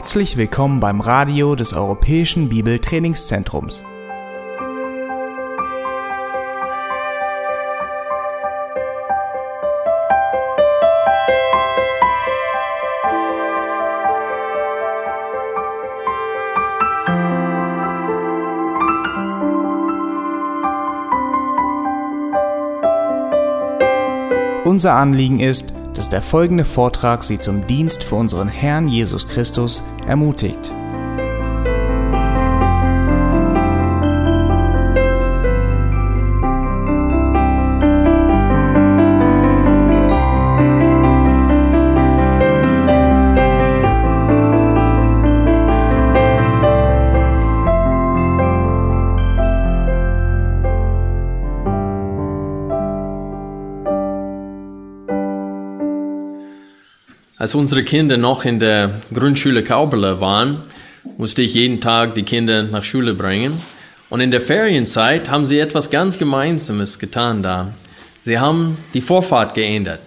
[0.00, 3.84] Herzlich willkommen beim Radio des Europäischen Bibeltrainingszentrums.
[24.64, 29.82] Unser Anliegen ist, dass der folgende Vortrag Sie zum Dienst für unseren Herrn Jesus Christus
[30.06, 30.72] ermutigt.
[57.40, 60.58] Als unsere Kinder noch in der Grundschule Kaubele waren,
[61.16, 63.54] musste ich jeden Tag die Kinder nach Schule bringen.
[64.10, 67.72] Und in der Ferienzeit haben sie etwas ganz Gemeinsames getan da.
[68.20, 70.00] Sie haben die Vorfahrt geändert.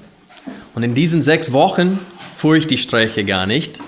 [0.75, 1.97] Und in diesen sechs Wochen
[2.35, 3.80] fuhr ich die Strecke gar nicht.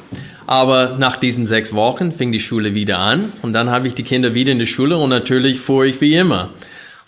[0.47, 4.01] Aber nach diesen sechs Wochen fing die Schule wieder an und dann habe ich die
[4.01, 6.49] Kinder wieder in die Schule und natürlich fuhr ich wie immer.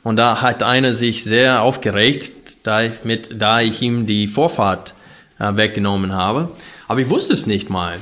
[0.04, 2.32] Und da hat einer sich sehr aufgeregt,
[2.62, 4.94] da, mit, da ich ihm die Vorfahrt
[5.40, 6.50] äh, weggenommen habe.
[6.88, 8.00] Aber ich wusste es nicht mal.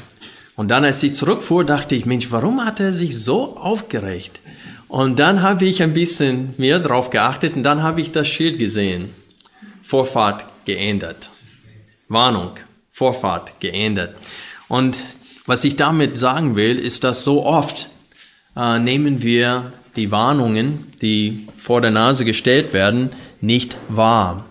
[0.55, 4.39] Und dann, als ich zurückfuhr, dachte ich, Mensch, warum hat er sich so aufgeregt?
[4.87, 8.57] Und dann habe ich ein bisschen mehr darauf geachtet und dann habe ich das Schild
[8.57, 9.13] gesehen.
[9.81, 11.29] Vorfahrt geändert.
[12.07, 12.51] Warnung,
[12.89, 14.15] Vorfahrt geändert.
[14.67, 15.03] Und
[15.45, 17.89] was ich damit sagen will, ist, dass so oft
[18.55, 23.09] äh, nehmen wir die Warnungen, die vor der Nase gestellt werden,
[23.41, 24.45] nicht wahr.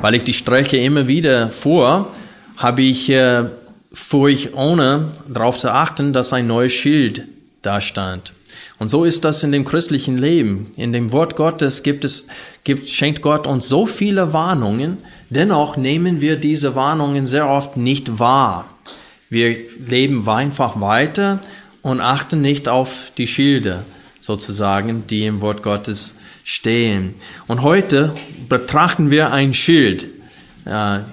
[0.00, 2.12] Weil ich die Strecke immer wieder fuhr,
[2.58, 3.44] habe ich, äh,
[3.92, 7.24] fuhr ich ohne darauf zu achten, dass ein neues Schild
[7.62, 8.34] da stand.
[8.78, 10.72] Und so ist das in dem christlichen Leben.
[10.76, 12.26] In dem Wort Gottes gibt es,
[12.64, 14.98] gibt, schenkt Gott uns so viele Warnungen,
[15.30, 18.66] dennoch nehmen wir diese Warnungen sehr oft nicht wahr.
[19.30, 19.56] Wir
[19.86, 21.40] leben einfach weiter
[21.82, 23.84] und achten nicht auf die Schilder
[24.20, 27.14] sozusagen, die im Wort Gottes stehen.
[27.46, 28.14] Und heute
[28.48, 30.06] betrachten wir ein Schild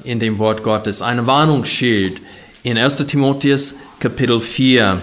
[0.04, 2.20] in dem Wort Gottes, ein Warnungsschild
[2.64, 5.02] in 1 Timotheus Kapitel 4.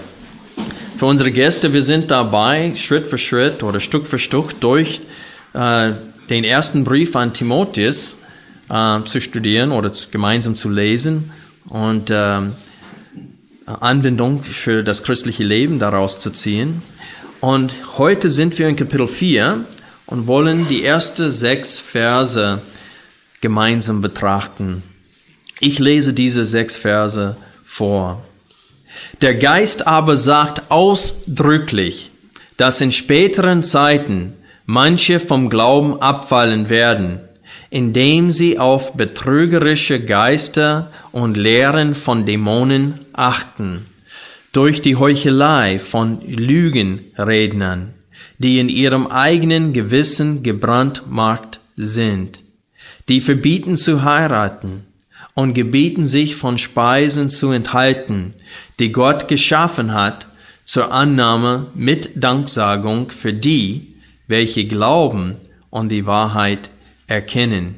[0.97, 5.01] Für unsere Gäste, wir sind dabei, Schritt für Schritt oder Stück für Stück durch
[5.55, 5.93] äh,
[6.29, 8.19] den ersten Brief an Timotheus
[8.69, 11.33] äh, zu studieren oder zu, gemeinsam zu lesen
[11.69, 12.41] und äh,
[13.67, 16.83] Anwendung für das christliche Leben daraus zu ziehen.
[17.41, 19.65] Und heute sind wir in Kapitel 4
[20.07, 22.61] und wollen die ersten sechs Verse
[23.42, 24.82] gemeinsam betrachten.
[25.60, 27.36] Ich lese diese sechs Verse
[27.66, 28.25] vor.
[29.20, 32.10] Der Geist aber sagt ausdrücklich,
[32.56, 34.32] dass in späteren Zeiten
[34.64, 37.20] manche vom Glauben abfallen werden,
[37.69, 43.84] indem sie auf betrügerische Geister und Lehren von Dämonen achten,
[44.53, 47.92] durch die Heuchelei von Lügenrednern
[48.42, 52.41] die in ihrem eigenen Gewissen gebrandmarkt sind,
[53.12, 54.84] die verbieten zu heiraten
[55.34, 58.33] und gebieten sich von Speisen zu enthalten,
[58.78, 60.27] die Gott geschaffen hat,
[60.65, 63.95] zur Annahme mit Danksagung für die,
[64.27, 65.37] welche glauben
[65.71, 66.71] und die Wahrheit
[67.06, 67.77] erkennen.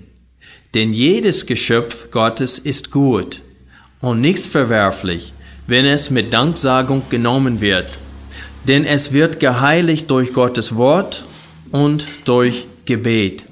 [0.73, 3.41] Denn jedes Geschöpf Gottes ist gut
[4.01, 5.33] und nichts verwerflich,
[5.67, 7.99] wenn es mit Danksagung genommen wird
[8.67, 11.25] denn es wird geheiligt durch Gottes Wort
[11.71, 13.45] und durch Gebet.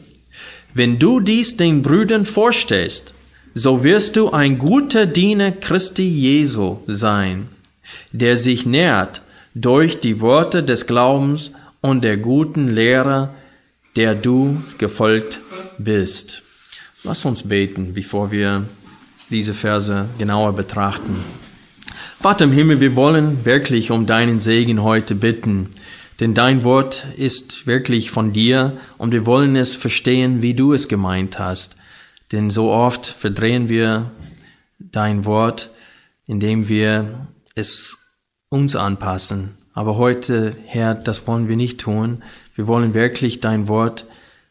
[0.74, 3.12] Wenn du dies den Brüdern vorstellst,
[3.54, 7.48] so wirst du ein guter Diener Christi Jesu sein,
[8.12, 9.20] der sich nährt
[9.54, 11.50] durch die Worte des Glaubens
[11.82, 13.34] und der guten Lehre,
[13.96, 15.40] der du gefolgt
[15.76, 16.42] bist.
[17.04, 18.64] Lass uns beten, bevor wir
[19.28, 21.16] diese Verse genauer betrachten.
[22.20, 25.68] Vater im Himmel, wir wollen wirklich um deinen Segen heute bitten,
[26.22, 30.86] denn dein Wort ist wirklich von dir und wir wollen es verstehen, wie du es
[30.86, 31.74] gemeint hast.
[32.30, 34.12] Denn so oft verdrehen wir
[34.78, 35.70] dein Wort,
[36.28, 37.26] indem wir
[37.56, 37.98] es
[38.50, 39.56] uns anpassen.
[39.74, 42.22] Aber heute, Herr, das wollen wir nicht tun.
[42.54, 44.06] Wir wollen wirklich dein Wort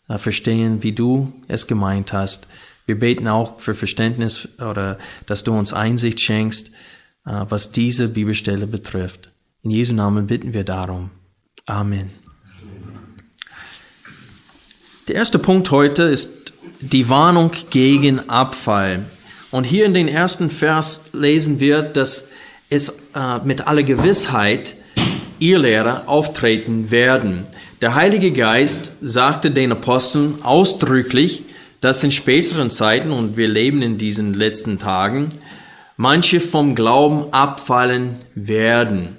[0.10, 2.48] äh, verstehen, wie du es gemeint hast.
[2.86, 6.68] Wir beten auch für Verständnis oder dass du uns Einsicht schenkst,
[7.26, 9.32] äh, was diese Bibelstelle betrifft.
[9.62, 11.12] In Jesu Namen bitten wir darum.
[11.66, 12.12] Amen.
[15.08, 19.06] Der erste Punkt heute ist die Warnung gegen Abfall.
[19.52, 22.30] Und hier in den ersten Vers lesen wir, dass
[22.70, 24.76] es äh, mit aller Gewissheit
[25.40, 27.44] Irrlehrer auftreten werden.
[27.82, 31.44] Der Heilige Geist sagte den Aposteln ausdrücklich,
[31.82, 35.30] dass in späteren Zeiten, und wir leben in diesen letzten Tagen,
[35.98, 39.18] manche vom Glauben abfallen werden.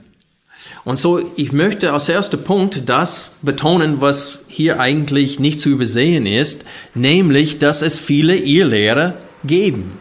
[0.84, 6.26] Und so, ich möchte als erster Punkt das betonen, was hier eigentlich nicht zu übersehen
[6.26, 6.64] ist,
[6.94, 9.14] nämlich, dass es viele Irrlehrer
[9.44, 9.98] geben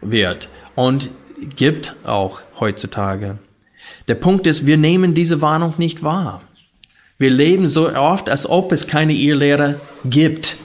[0.00, 1.10] wird und
[1.56, 3.38] gibt auch heutzutage.
[4.06, 6.42] Der Punkt ist, wir nehmen diese Warnung nicht wahr.
[7.18, 9.74] Wir leben so oft, als ob es keine Irrlehrer
[10.04, 10.56] gibt.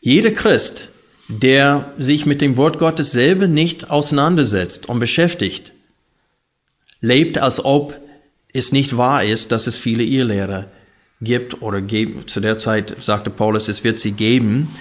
[0.00, 0.90] Jeder Christ,
[1.28, 5.73] der sich mit dem Wort Gottes selber nicht auseinandersetzt und beschäftigt,
[7.04, 8.00] lebt, als ob
[8.52, 10.66] es nicht wahr ist, dass es viele Irrlehrer
[11.20, 12.26] gibt oder geben.
[12.26, 14.74] Zu der Zeit sagte Paulus, es wird sie geben.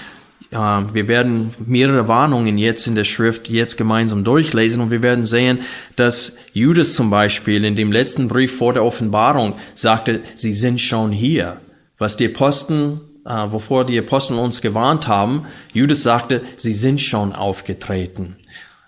[0.52, 5.60] Wir werden mehrere Warnungen jetzt in der Schrift jetzt gemeinsam durchlesen und wir werden sehen,
[5.96, 11.12] dass Judas zum Beispiel in dem letzten Brief vor der Offenbarung sagte, sie sind schon
[11.12, 11.60] hier.
[11.98, 17.34] Was die Aposteln, äh, wovor die Apostel uns gewarnt haben, Judas sagte, sie sind schon
[17.34, 18.36] aufgetreten.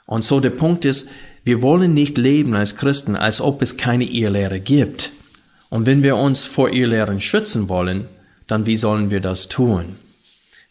[0.05, 1.09] Und so der Punkt ist,
[1.45, 5.11] wir wollen nicht leben als Christen, als ob es keine Irrlehre gibt.
[5.69, 8.07] Und wenn wir uns vor Irrlehren schützen wollen,
[8.47, 9.95] dann wie sollen wir das tun?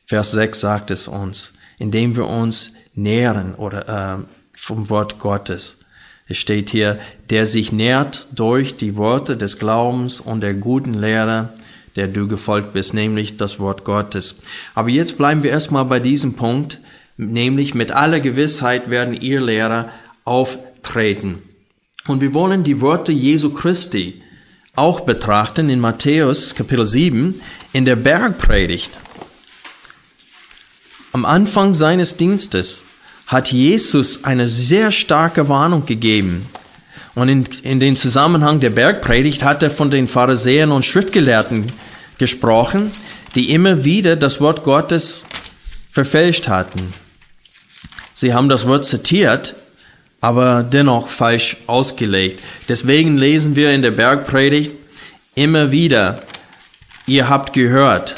[0.05, 5.81] Vers 6 sagt es uns, indem wir uns nähren oder äh, vom Wort Gottes.
[6.27, 6.99] Es steht hier,
[7.31, 11.51] der sich nährt durch die Worte des Glaubens und der guten Lehre,
[11.97, 14.37] der du gefolgt bist, nämlich das Wort Gottes.
[14.75, 16.79] Aber jetzt bleiben wir erstmal bei diesem Punkt,
[17.17, 19.91] nämlich mit aller Gewissheit werden ihr Lehrer
[20.25, 21.43] auftreten.
[22.07, 24.23] Und wir wollen die Worte Jesu Christi
[24.77, 27.41] auch betrachten in Matthäus Kapitel 7
[27.73, 28.91] in der Bergpredigt.
[31.13, 32.85] Am Anfang seines Dienstes
[33.27, 36.47] hat Jesus eine sehr starke Warnung gegeben.
[37.15, 41.67] Und in, in den Zusammenhang der Bergpredigt hat er von den Pharisäern und Schriftgelehrten
[42.19, 42.91] gesprochen,
[43.35, 45.25] die immer wieder das Wort Gottes
[45.91, 46.93] verfälscht hatten.
[48.13, 49.55] Sie haben das Wort zitiert,
[50.25, 52.43] aber dennoch falsch ausgelegt.
[52.67, 54.71] Deswegen lesen wir in der Bergpredigt
[55.35, 56.23] immer wieder,
[57.07, 58.15] ihr habt gehört,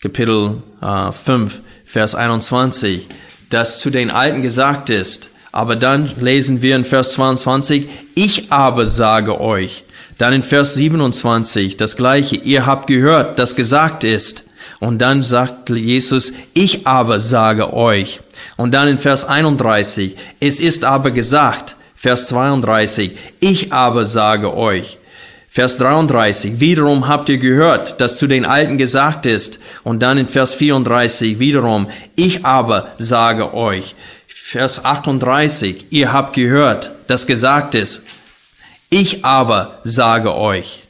[0.00, 3.06] Kapitel äh, 5, Vers 21,
[3.50, 8.86] dass zu den Alten gesagt ist, aber dann lesen wir in Vers 22, ich aber
[8.86, 9.84] sage euch.
[10.16, 14.48] Dann in Vers 27 das gleiche, ihr habt gehört, dass gesagt ist.
[14.82, 18.18] Und dann sagt Jesus, ich aber sage euch.
[18.56, 24.98] Und dann in Vers 31, es ist aber gesagt, Vers 32, ich aber sage euch.
[25.48, 29.60] Vers 33, wiederum habt ihr gehört, dass zu den Alten gesagt ist.
[29.84, 31.86] Und dann in Vers 34 wiederum,
[32.16, 33.94] ich aber sage euch.
[34.26, 38.02] Vers 38, ihr habt gehört, dass gesagt ist.
[38.90, 40.81] Ich aber sage euch.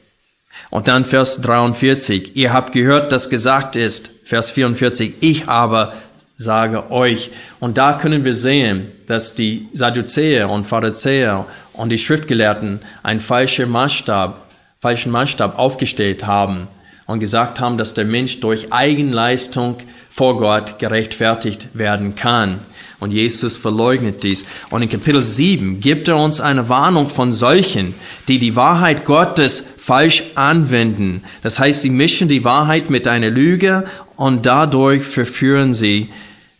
[0.73, 5.93] Und dann Vers 43, ihr habt gehört, dass gesagt ist, Vers 44, ich aber
[6.35, 7.29] sage euch.
[7.59, 13.69] Und da können wir sehen, dass die Sadduzäer und Pharisäer und die Schriftgelehrten einen falschen
[13.69, 14.47] Maßstab,
[14.81, 16.67] falschen Maßstab aufgestellt haben
[17.05, 19.75] und gesagt haben, dass der Mensch durch Eigenleistung
[20.09, 22.61] vor Gott gerechtfertigt werden kann.
[22.99, 24.45] Und Jesus verleugnet dies.
[24.71, 27.93] Und in Kapitel 7 gibt er uns eine Warnung von solchen,
[28.27, 31.23] die die Wahrheit Gottes falsch anwenden.
[31.41, 33.83] Das heißt, sie mischen die Wahrheit mit einer Lüge
[34.15, 36.07] und dadurch verführen sie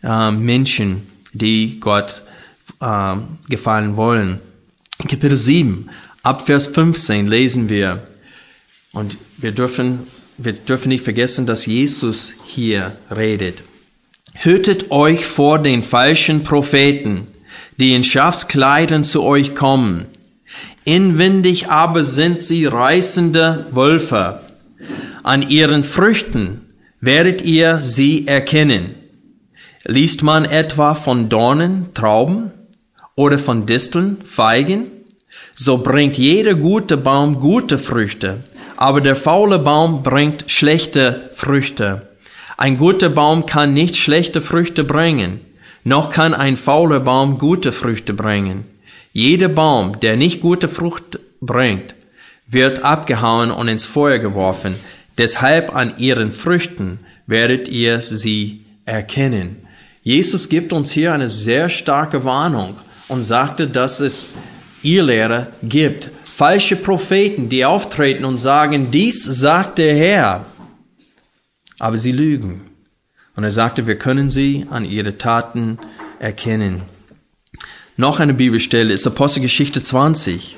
[0.02, 2.22] äh, Menschen, die Gott
[2.80, 3.16] äh,
[3.48, 4.40] gefallen wollen.
[5.08, 5.88] Kapitel 7,
[6.22, 8.06] ab Vers 15 lesen wir,
[8.92, 10.00] und wir dürfen,
[10.36, 13.62] wir dürfen nicht vergessen, dass Jesus hier redet.
[14.34, 17.28] Hütet euch vor den falschen Propheten,
[17.78, 20.04] die in Schafskleidern zu euch kommen.
[20.84, 24.40] Inwendig aber sind sie reißende Wölfe.
[25.22, 26.60] An ihren Früchten
[27.00, 28.94] werdet ihr sie erkennen.
[29.84, 32.50] Liest man etwa von Dornen Trauben
[33.14, 34.86] oder von Disteln Feigen?
[35.54, 38.38] So bringt jeder gute Baum gute Früchte,
[38.76, 42.08] aber der faule Baum bringt schlechte Früchte.
[42.56, 45.40] Ein guter Baum kann nicht schlechte Früchte bringen,
[45.82, 48.73] noch kann ein fauler Baum gute Früchte bringen.
[49.14, 51.94] Jeder Baum, der nicht gute Frucht bringt,
[52.46, 54.74] wird abgehauen und ins Feuer geworfen.
[55.16, 59.66] Deshalb an ihren Früchten werdet ihr sie erkennen.
[60.02, 62.76] Jesus gibt uns hier eine sehr starke Warnung
[63.08, 64.26] und sagte, dass es
[64.82, 70.44] Irrlehrer gibt, falsche Propheten, die auftreten und sagen, dies sagt der Herr
[71.78, 72.62] aber sie lügen.
[73.36, 75.78] Und er sagte, wir können sie an ihre Taten
[76.18, 76.82] erkennen.
[77.96, 80.56] Noch eine Bibelstelle ist Apostelgeschichte 20.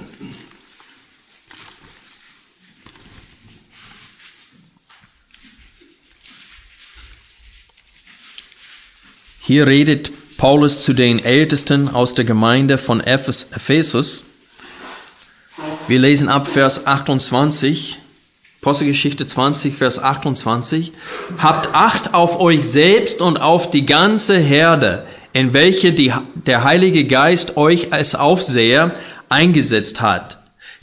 [9.40, 14.24] Hier redet Paulus zu den Ältesten aus der Gemeinde von Ephesus.
[15.88, 17.98] Wir lesen ab Vers 28,
[18.62, 20.92] Apostelgeschichte 20, Vers 28.
[21.38, 26.14] Habt Acht auf euch selbst und auf die ganze Herde, in welche die,
[26.46, 28.92] der Heilige Geist euch als Aufseher
[29.28, 30.38] eingesetzt hat,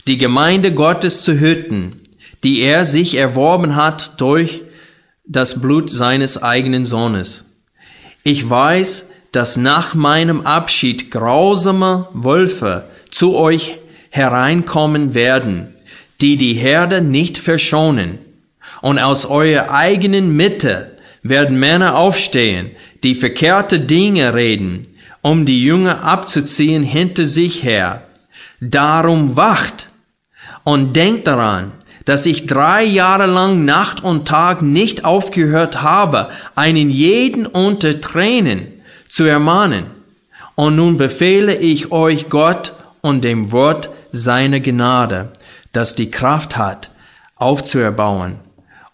[0.06, 2.02] die Gemeinde Gottes zu hüten,
[2.44, 4.62] die er sich erworben hat durch
[5.26, 7.46] das Blut seines eigenen Sohnes.
[8.22, 13.74] Ich weiß, dass nach meinem Abschied grausame Wölfe zu euch
[14.10, 15.74] hereinkommen werden,
[16.20, 18.20] die die Herde nicht verschonen.
[18.82, 22.70] Und aus eurer eigenen Mitte werden Männer aufstehen,
[23.04, 24.88] die verkehrte Dinge reden,
[25.22, 28.02] um die Jünger abzuziehen hinter sich her.
[28.60, 29.90] Darum wacht
[30.64, 31.72] und denkt daran,
[32.04, 38.66] dass ich drei Jahre lang Nacht und Tag nicht aufgehört habe, einen jeden unter Tränen
[39.08, 39.86] zu ermahnen.
[40.54, 45.32] Und nun befehle ich euch Gott und dem Wort seiner Gnade,
[45.72, 46.90] das die Kraft hat,
[47.36, 48.36] aufzuerbauen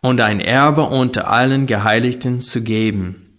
[0.01, 3.30] und ein Erbe unter allen Geheiligten zu geben.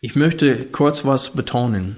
[0.00, 1.96] Ich möchte kurz was betonen.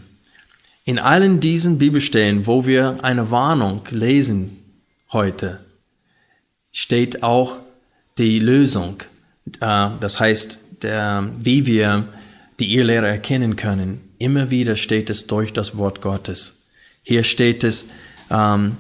[0.85, 4.59] In allen diesen Bibelstellen, wo wir eine Warnung lesen
[5.13, 5.61] heute,
[6.73, 7.59] steht auch
[8.17, 9.03] die Lösung.
[9.61, 12.09] Äh, das heißt, wie wir
[12.59, 14.01] die Irrlehre erkennen können.
[14.17, 16.63] Immer wieder steht es durch das Wort Gottes.
[17.03, 17.89] Hier steht es,
[18.31, 18.79] ähm,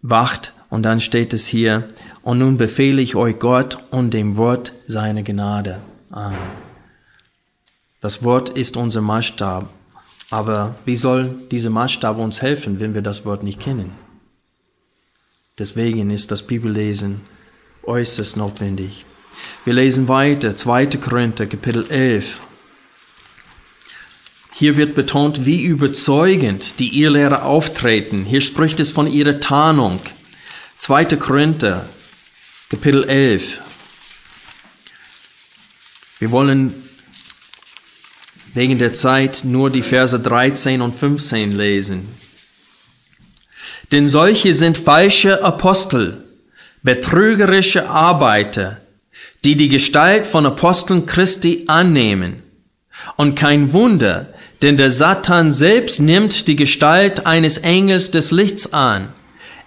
[0.00, 1.88] wacht, und dann steht es hier,
[2.22, 5.80] und nun befehle ich euch Gott und dem Wort seine Gnade.
[6.10, 6.69] Amen.
[8.00, 9.68] Das Wort ist unser Maßstab.
[10.30, 13.90] Aber wie soll dieser Maßstab uns helfen, wenn wir das Wort nicht kennen?
[15.58, 17.20] Deswegen ist das Bibellesen
[17.82, 19.04] äußerst notwendig.
[19.64, 20.86] Wir lesen weiter, 2.
[20.86, 22.38] Korinther, Kapitel 11.
[24.52, 28.24] Hier wird betont, wie überzeugend die Irrlehrer auftreten.
[28.24, 30.00] Hier spricht es von ihrer Tarnung.
[30.76, 31.04] 2.
[31.16, 31.88] Korinther,
[32.70, 33.60] Kapitel 11.
[36.18, 36.89] Wir wollen
[38.54, 42.08] wegen der Zeit nur die Verse 13 und 15 lesen.
[43.92, 46.24] Denn solche sind falsche Apostel,
[46.82, 48.80] betrügerische Arbeiter,
[49.44, 52.42] die die Gestalt von Aposteln Christi annehmen.
[53.16, 54.28] Und kein Wunder,
[54.62, 59.08] denn der Satan selbst nimmt die Gestalt eines Engels des Lichts an.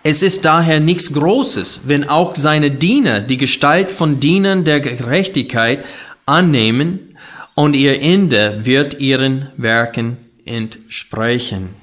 [0.04, 5.84] Es ist daher nichts Großes, wenn auch seine Diener die Gestalt von Dienern der Gerechtigkeit
[6.26, 7.13] annehmen
[7.56, 11.76] und ihr Ende wird ihren Werken entsprechen.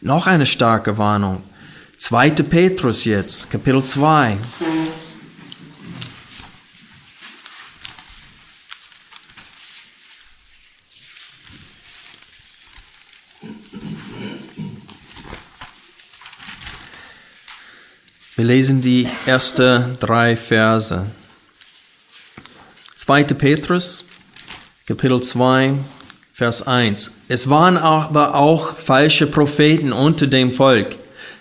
[0.00, 1.42] Noch eine starke Warnung.
[1.98, 2.30] 2.
[2.30, 4.36] Petrus jetzt, Kapitel 2.
[18.34, 21.06] Wir lesen die ersten drei Verse.
[22.96, 23.24] 2.
[23.24, 24.04] Petrus
[24.92, 25.72] Kapitel 2,
[26.34, 27.12] Vers 1.
[27.28, 30.96] Es waren aber auch falsche Propheten unter dem Volk,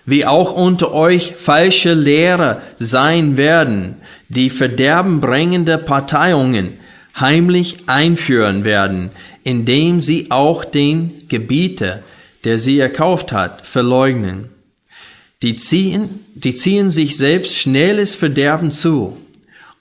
[0.06, 3.96] wie auch unter euch falsche Lehrer sein werden,
[4.30, 6.80] die verderbenbringende Parteiungen
[7.20, 9.12] heimlich einführen werden,
[9.44, 12.04] indem sie auch den Gebieter,
[12.46, 14.46] der sie erkauft hat, verleugnen.
[15.42, 19.18] Die ziehen, die ziehen sich selbst schnelles Verderben zu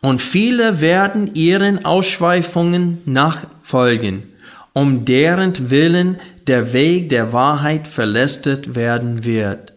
[0.01, 4.23] und viele werden ihren Ausschweifungen nachfolgen,
[4.73, 9.75] um deren Willen der Weg der Wahrheit verlästert werden wird.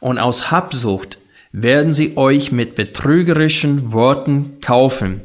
[0.00, 1.18] Und aus Habsucht
[1.52, 5.20] werden sie euch mit betrügerischen Worten kaufen,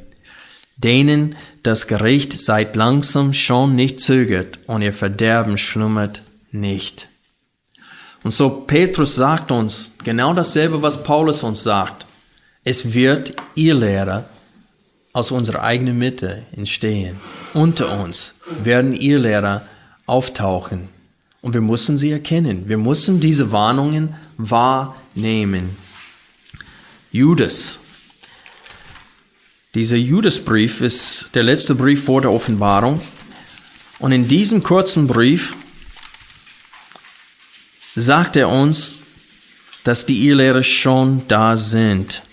[0.76, 7.08] denen das Gericht seit langsam schon nicht zögert und ihr Verderben schlummert nicht.
[8.24, 12.07] Und so Petrus sagt uns genau dasselbe, was Paulus uns sagt.
[12.70, 14.26] Es wird ihr Lehrer
[15.14, 17.16] aus unserer eigenen Mitte entstehen.
[17.54, 19.66] Unter uns werden ihr Lehrer
[20.06, 20.90] auftauchen.
[21.40, 22.68] Und wir müssen sie erkennen.
[22.68, 25.78] Wir müssen diese Warnungen wahrnehmen.
[27.10, 27.80] Judas.
[29.74, 33.00] Dieser Judasbrief ist der letzte Brief vor der Offenbarung.
[34.00, 35.56] Und in diesem kurzen Brief
[37.96, 39.04] sagt er uns,
[39.86, 42.24] dass die Irrlehrer schon da sind.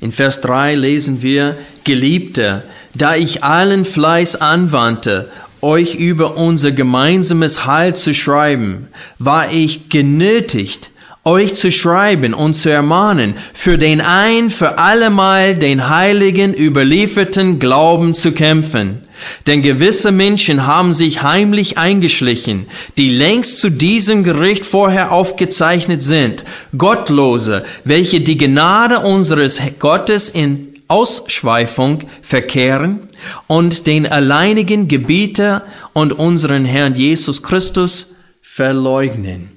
[0.00, 7.64] In Vers 3 lesen wir, Geliebte, da ich allen Fleiß anwandte, euch über unser gemeinsames
[7.64, 10.90] Heil zu schreiben, war ich genötigt,
[11.24, 18.12] euch zu schreiben und zu ermahnen, für den ein für allemal den Heiligen überlieferten Glauben
[18.12, 19.03] zu kämpfen.
[19.46, 22.66] Denn gewisse Menschen haben sich heimlich eingeschlichen,
[22.98, 26.44] die längst zu diesem Gericht vorher aufgezeichnet sind,
[26.76, 33.08] Gottlose, welche die Gnade unseres Gottes in Ausschweifung verkehren
[33.46, 39.50] und den alleinigen Gebieter und unseren Herrn Jesus Christus verleugnen.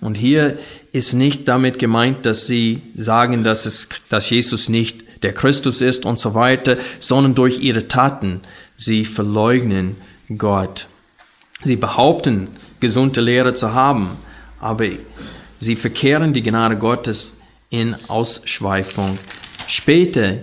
[0.00, 0.58] Und hier
[0.92, 6.04] ist nicht damit gemeint, dass sie sagen, dass, es, dass Jesus nicht der Christus ist
[6.04, 8.42] und so weiter, sondern durch ihre Taten.
[8.76, 9.96] Sie verleugnen
[10.36, 10.86] Gott.
[11.62, 12.48] Sie behaupten,
[12.80, 14.10] gesunde Lehre zu haben,
[14.60, 14.86] aber
[15.58, 17.34] sie verkehren die Gnade Gottes
[17.70, 19.18] in Ausschweifung.
[19.66, 20.38] Später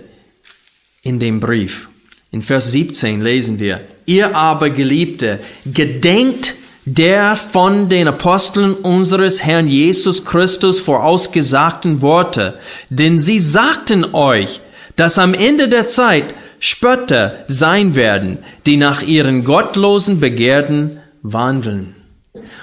[1.02, 1.88] in dem Brief,
[2.30, 9.68] in Vers 17 lesen wir, ihr aber Geliebte, gedenkt der von den Aposteln unseres Herrn
[9.68, 12.58] Jesus Christus vorausgesagten Worte,
[12.90, 14.60] denn sie sagten euch,
[14.96, 16.34] dass am Ende der Zeit
[16.64, 21.96] Spötter sein werden, die nach ihren gottlosen Begierden wandeln.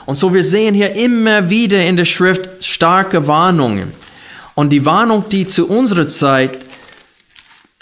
[0.06, 3.92] Und so wir sehen hier immer wieder in der Schrift starke Warnungen.
[4.56, 6.60] Und die Warnung, die zu unserer Zeit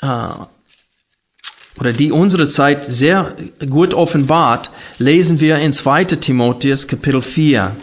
[0.01, 0.07] äh,
[1.79, 3.35] oder die unsere Zeit sehr
[3.69, 6.05] gut offenbart, lesen wir in 2.
[6.05, 7.75] Timotheus Kapitel 4.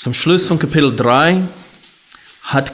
[0.00, 1.42] Zum Schluss von Kapitel 3
[2.44, 2.72] hat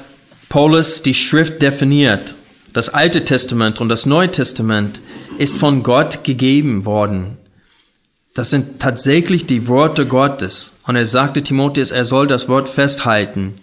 [0.48, 2.36] Paulus die Schrift definiert.
[2.72, 5.00] Das Alte Testament und das Neue Testament
[5.36, 7.36] ist von Gott gegeben worden.
[8.32, 10.74] Das sind tatsächlich die Worte Gottes.
[10.86, 13.54] Und er sagte Timotheus, er soll das Wort festhalten.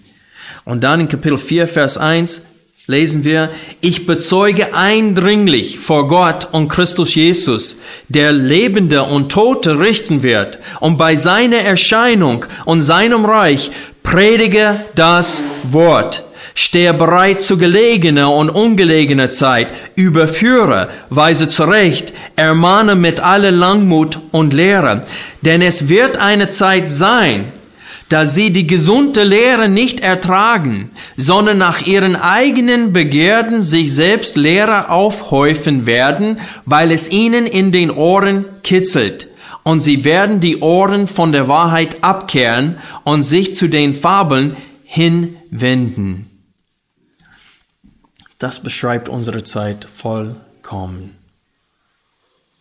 [0.66, 2.46] Und dann in Kapitel 4, Vers 1
[2.88, 3.50] lesen wir,
[3.80, 10.98] ich bezeuge eindringlich vor Gott und Christus Jesus, der Lebende und Tote richten wird, und
[10.98, 13.72] bei seiner Erscheinung und seinem Reich
[14.04, 15.42] predige das
[15.72, 16.24] Wort.
[16.56, 24.52] Stehe bereit zu gelegener und ungelegener Zeit, überführe, weise zurecht, ermahne mit aller Langmut und
[24.52, 25.06] Lehre.
[25.42, 27.54] Denn es wird eine Zeit sein,
[28.14, 34.92] da sie die gesunde Lehre nicht ertragen, sondern nach ihren eigenen Begierden sich selbst Lehrer
[34.92, 39.30] aufhäufen werden, weil es ihnen in den Ohren kitzelt.
[39.64, 46.30] Und sie werden die Ohren von der Wahrheit abkehren und sich zu den Fabeln hinwenden.
[48.38, 51.16] Das beschreibt unsere Zeit vollkommen.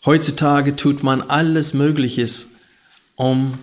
[0.06, 2.46] Heutzutage tut man alles Mögliches,
[3.16, 3.58] um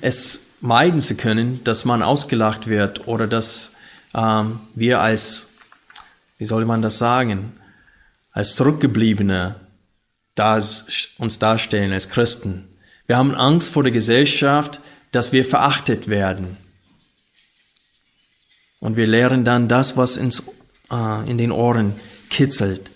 [0.00, 3.72] es meiden zu können, dass man ausgelacht wird oder dass
[4.14, 5.50] ähm, wir als,
[6.38, 7.52] wie soll man das sagen,
[8.32, 9.56] als Zurückgebliebene
[11.18, 12.66] uns darstellen als Christen.
[13.06, 14.80] Wir haben Angst vor der Gesellschaft,
[15.12, 16.56] dass wir verachtet werden.
[18.80, 20.42] Und wir lehren dann das, was ins,
[20.90, 21.94] äh, in den Ohren
[22.30, 22.90] kitzelt.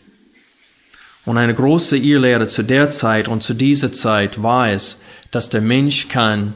[1.26, 5.00] Und eine große Irrlehre zu der Zeit und zu dieser Zeit war es,
[5.30, 6.54] dass der Mensch kann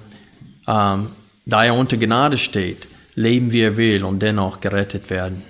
[0.67, 1.09] ähm,
[1.45, 5.43] da er unter Gnade steht, leben wie er will und dennoch gerettet werden.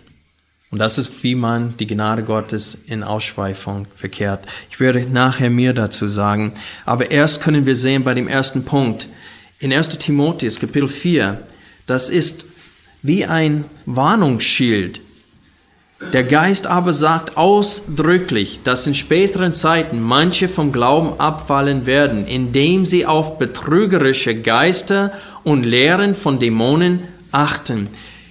[0.71, 4.47] Und das ist, wie man die Gnade Gottes in Ausschweifung verkehrt.
[4.71, 6.55] Ich werde nachher mehr dazu sagen.
[6.87, 9.09] Aber erst können wir sehen bei dem ersten Punkt.
[9.59, 11.43] In 1 Timotheus Kapitel 4,
[11.87, 12.47] das ist
[13.03, 15.03] wie ein Warnungsschild
[16.13, 22.85] der Geist aber sagt ausdrücklich, dass in späteren Zeiten manche vom Glauben abfallen werden, indem
[22.87, 25.13] sie auf betrügerische Geister
[25.45, 27.89] und Lehren von Dämonen achten.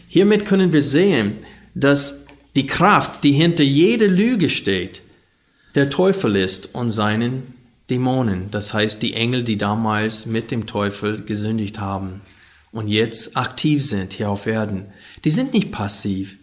[0.08, 1.38] Hiermit können wir sehen,
[1.74, 5.02] dass die Kraft, die hinter jeder Lüge steht,
[5.76, 7.54] der Teufel ist und seinen
[7.90, 8.52] Dämonen.
[8.52, 12.22] Das heißt, die Engel, die damals mit dem Teufel gesündigt haben
[12.72, 14.86] und jetzt aktiv sind hier auf Erden.
[15.24, 16.38] Die sind nicht passiv.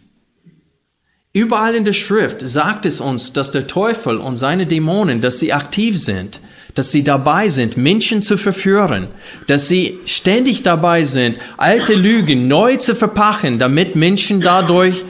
[1.31, 5.53] Überall in der Schrift sagt es uns, dass der Teufel und seine Dämonen, dass sie
[5.53, 6.41] aktiv sind,
[6.73, 9.09] dass sie dabei sind, Menschen zu verführen,
[9.45, 15.03] dass sie ständig dabei sind, alte Lügen neu zu verpachen, damit Menschen dadurch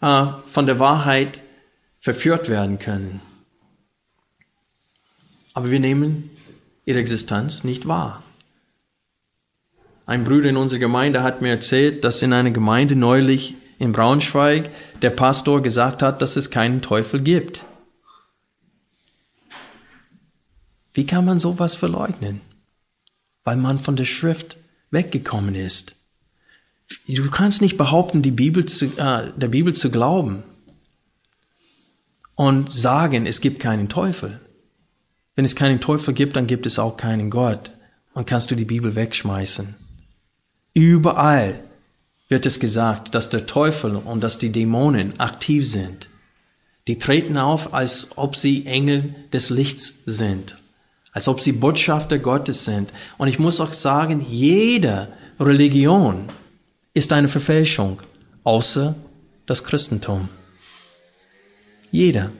[0.00, 1.40] äh, von der Wahrheit
[1.98, 3.20] verführt werden können.
[5.52, 6.30] Aber wir nehmen
[6.84, 8.22] ihre Existenz nicht wahr.
[10.06, 14.70] Ein Bruder in unserer Gemeinde hat mir erzählt, dass in einer Gemeinde neulich in Braunschweig
[15.00, 17.64] der Pastor gesagt hat, dass es keinen Teufel gibt.
[20.92, 22.42] Wie kann man sowas verleugnen?
[23.42, 24.58] Weil man von der Schrift
[24.90, 25.96] weggekommen ist.
[27.08, 30.42] Du kannst nicht behaupten, die Bibel zu, äh, der Bibel zu glauben
[32.34, 34.40] und sagen, es gibt keinen Teufel.
[35.36, 37.72] Wenn es keinen Teufel gibt, dann gibt es auch keinen Gott.
[38.14, 39.74] Dann kannst du die Bibel wegschmeißen.
[40.74, 41.64] Überall
[42.30, 46.08] wird es gesagt, dass der Teufel und dass die Dämonen aktiv sind.
[46.86, 50.56] Die treten auf, als ob sie Engel des Lichts sind,
[51.12, 52.90] als ob sie Botschafter Gottes sind.
[53.18, 56.28] Und ich muss auch sagen, jede Religion
[56.94, 58.00] ist eine Verfälschung,
[58.44, 58.94] außer
[59.46, 60.28] das Christentum.
[61.90, 62.30] Jeder.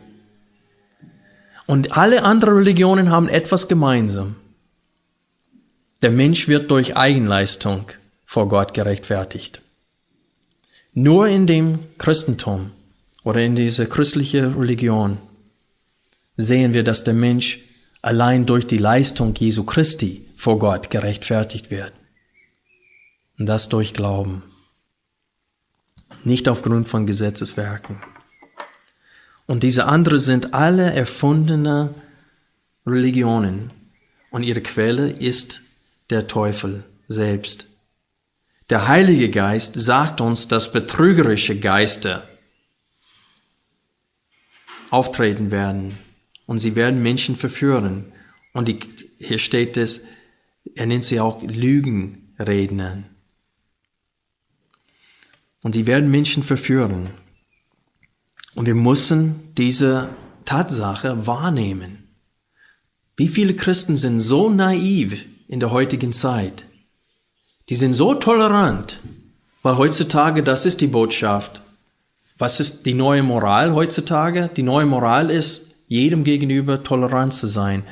[1.66, 4.36] Und alle anderen Religionen haben etwas gemeinsam.
[6.02, 7.86] Der Mensch wird durch Eigenleistung
[8.24, 9.62] vor Gott gerechtfertigt.
[10.92, 12.72] Nur in dem Christentum
[13.22, 15.18] oder in dieser christlichen Religion
[16.36, 17.60] sehen wir, dass der Mensch
[18.02, 21.92] allein durch die Leistung Jesu Christi vor Gott gerechtfertigt wird.
[23.38, 24.42] Und das durch Glauben.
[26.24, 28.00] Nicht aufgrund von Gesetzeswerken.
[29.46, 31.94] Und diese anderen sind alle erfundene
[32.86, 33.70] Religionen.
[34.30, 35.62] Und ihre Quelle ist
[36.10, 37.69] der Teufel selbst.
[38.70, 42.28] Der Heilige Geist sagt uns, dass betrügerische Geister
[44.90, 45.98] auftreten werden
[46.46, 48.12] und sie werden Menschen verführen.
[48.52, 48.78] Und die,
[49.18, 50.04] hier steht es,
[50.76, 53.02] er nennt sie auch Lügenredner.
[55.62, 57.10] Und sie werden Menschen verführen.
[58.54, 60.10] Und wir müssen diese
[60.44, 62.08] Tatsache wahrnehmen.
[63.16, 66.64] Wie viele Christen sind so naiv in der heutigen Zeit?
[67.70, 68.98] Die sind so tolerant,
[69.62, 71.62] weil heutzutage, das ist die Botschaft.
[72.36, 74.50] Was ist die neue Moral heutzutage?
[74.56, 77.84] Die neue Moral ist, jedem gegenüber tolerant zu sein,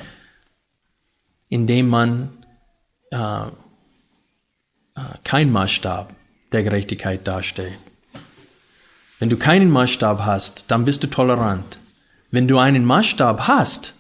[1.49, 2.31] indem man
[3.13, 3.51] äh, äh,
[5.23, 6.13] kein Maßstab
[6.51, 7.79] der Gerechtigkeit darstellt.
[9.21, 11.79] Wenn du keinen Maßstab hast, dann bist du tolerant.
[12.33, 13.95] Wenn du einen Maßstab hast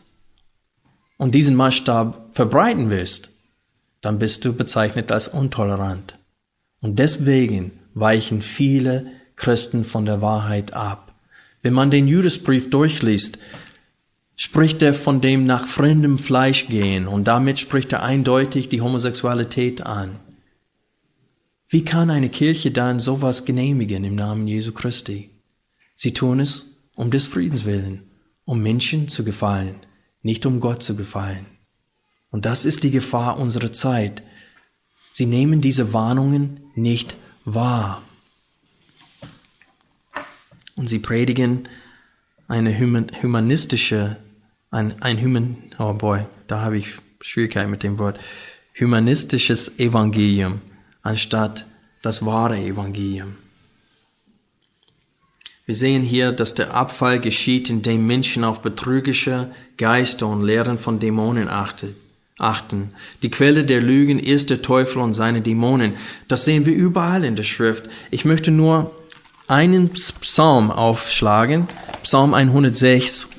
[1.18, 3.30] und diesen Maßstab verbreiten willst,
[4.08, 6.16] dann bist du bezeichnet als intolerant.
[6.80, 11.12] Und deswegen weichen viele Christen von der Wahrheit ab.
[11.60, 13.36] Wenn man den Judasbrief durchliest,
[14.34, 19.82] spricht er von dem nach fremdem Fleisch gehen und damit spricht er eindeutig die Homosexualität
[19.82, 20.16] an.
[21.68, 25.28] Wie kann eine Kirche dann sowas genehmigen im Namen Jesu Christi?
[25.94, 28.04] Sie tun es um des Friedens willen,
[28.46, 29.74] um Menschen zu gefallen,
[30.22, 31.57] nicht um Gott zu gefallen.
[32.30, 34.22] Und das ist die Gefahr unserer Zeit.
[35.12, 38.02] Sie nehmen diese Warnungen nicht wahr.
[40.76, 41.68] Und sie predigen
[42.46, 44.16] eine humanistische,
[44.70, 48.20] ein, ein human, oh boy, da habe ich Schwierigkeiten mit dem Wort,
[48.78, 50.60] humanistisches Evangelium
[51.02, 51.66] anstatt
[52.02, 53.36] das wahre Evangelium.
[55.66, 61.00] Wir sehen hier, dass der Abfall geschieht, indem Menschen auf betrügerische Geister und Lehren von
[61.00, 61.96] Dämonen achtet
[62.38, 62.90] achten.
[63.22, 65.94] Die Quelle der Lügen ist der Teufel und seine Dämonen.
[66.28, 67.84] Das sehen wir überall in der Schrift.
[68.10, 68.94] Ich möchte nur
[69.48, 71.68] einen Psalm aufschlagen,
[72.02, 73.30] Psalm 106,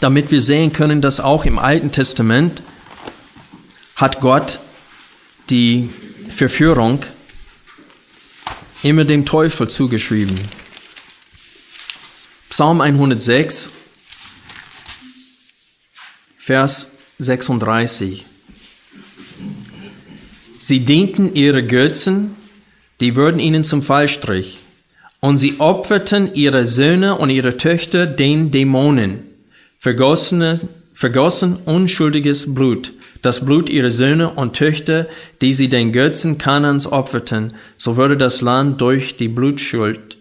[0.00, 2.62] damit wir sehen können, dass auch im Alten Testament
[3.96, 4.60] hat Gott
[5.50, 5.90] die
[6.28, 7.04] Verführung
[8.82, 10.38] immer dem Teufel zugeschrieben.
[12.50, 13.70] Psalm 106,
[16.36, 18.24] Vers 36.
[20.58, 22.34] Sie dienten ihre Götzen,
[23.00, 24.58] die wurden ihnen zum Fallstrich,
[25.20, 29.20] und sie opferten ihre Söhne und ihre Töchter den Dämonen,
[29.78, 30.60] vergossene,
[30.92, 35.06] vergossen unschuldiges Blut, das Blut ihrer Söhne und Töchter,
[35.40, 40.18] die sie den Götzen Kanans opferten, so wurde das Land durch die Blutschuld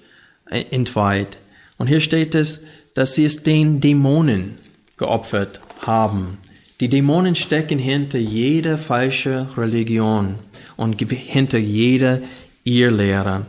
[0.49, 1.38] entweiht.
[1.77, 2.62] Und hier steht es,
[2.95, 4.58] dass sie es den Dämonen
[4.97, 6.38] geopfert haben.
[6.84, 10.38] Die Dämonen stecken hinter jeder falsche Religion
[10.76, 12.19] und hinter jeder
[12.65, 13.46] Irrlehre.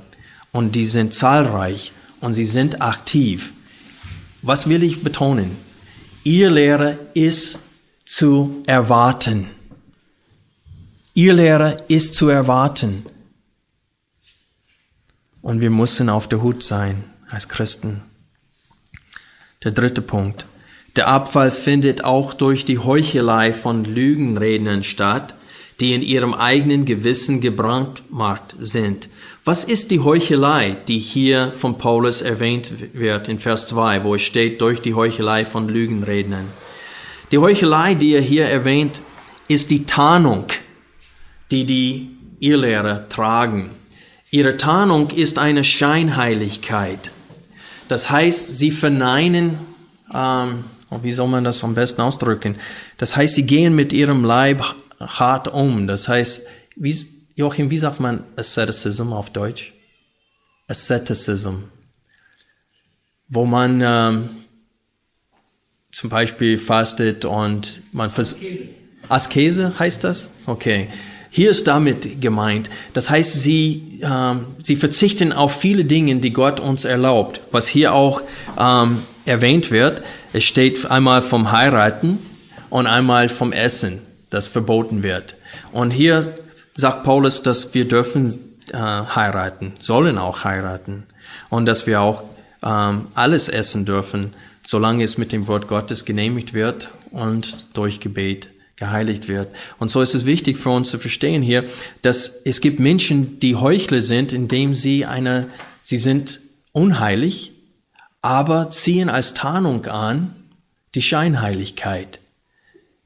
[0.53, 3.53] Und die sind zahlreich und sie sind aktiv.
[4.43, 5.57] Was will ich betonen?
[6.23, 7.59] Irrlehre ist
[8.05, 9.49] zu erwarten.
[11.15, 13.05] Irrlehre ist zu erwarten.
[15.43, 18.01] Und wir müssen auf der Hut sein als Christen.
[19.65, 20.47] Der dritte Punkt.
[20.97, 25.35] Der Abfall findet auch durch die Heuchelei von Lügenrednern statt,
[25.81, 29.09] die in ihrem eigenen Gewissen gebrandmarkt sind.
[29.45, 34.23] Was ist die Heuchelei, die hier von Paulus erwähnt wird in Vers 2, wo es
[34.23, 36.47] steht, durch die Heuchelei von Lügenrednern?
[37.33, 39.01] Die Heuchelei, die er hier erwähnt,
[39.49, 40.47] ist die Tarnung,
[41.51, 43.71] die die Irrlehrer tragen.
[44.31, 47.11] Ihre Tarnung ist eine Scheinheiligkeit.
[47.89, 49.59] Das heißt, sie verneinen
[50.15, 50.65] ähm,
[51.03, 52.57] wie soll man das am besten ausdrücken?
[52.99, 54.65] Das heißt, sie gehen mit ihrem Leib
[55.01, 55.87] hart um.
[55.87, 56.43] Das heißt,
[56.77, 56.97] wie,
[57.35, 59.73] Joachim, wie sagt man Asceticism auf Deutsch?
[60.69, 61.65] Asceticism.
[63.29, 64.29] Wo man ähm,
[65.93, 68.43] zum Beispiel fastet und man versucht.
[69.09, 70.33] Askese heißt das?
[70.47, 70.89] Okay.
[71.31, 72.71] Hier ist damit gemeint.
[72.93, 77.41] Das heißt, sie, ähm, sie verzichten auf viele Dinge, die Gott uns erlaubt.
[77.51, 78.23] Was hier auch
[78.57, 80.03] ähm, erwähnt wird,
[80.35, 82.19] es steht einmal vom Heiraten
[82.69, 85.37] und einmal vom Essen, das verboten wird.
[85.71, 86.35] Und hier
[86.75, 88.27] sagt Paulus, dass wir dürfen
[88.73, 91.05] äh, heiraten, sollen auch heiraten
[91.51, 92.25] und dass wir auch
[92.65, 94.35] ähm, alles essen dürfen,
[94.67, 99.55] solange es mit dem Wort Gottes genehmigt wird und durch Gebet geheiligt wird.
[99.79, 101.63] Und so ist es wichtig für uns zu verstehen hier,
[102.03, 105.47] dass es gibt Menschen, die Heuchler sind, indem sie eine,
[105.83, 106.41] sie sind
[106.73, 107.54] unheilig,
[108.25, 110.35] aber ziehen als Tarnung an
[110.95, 112.21] die Scheinheiligkeit.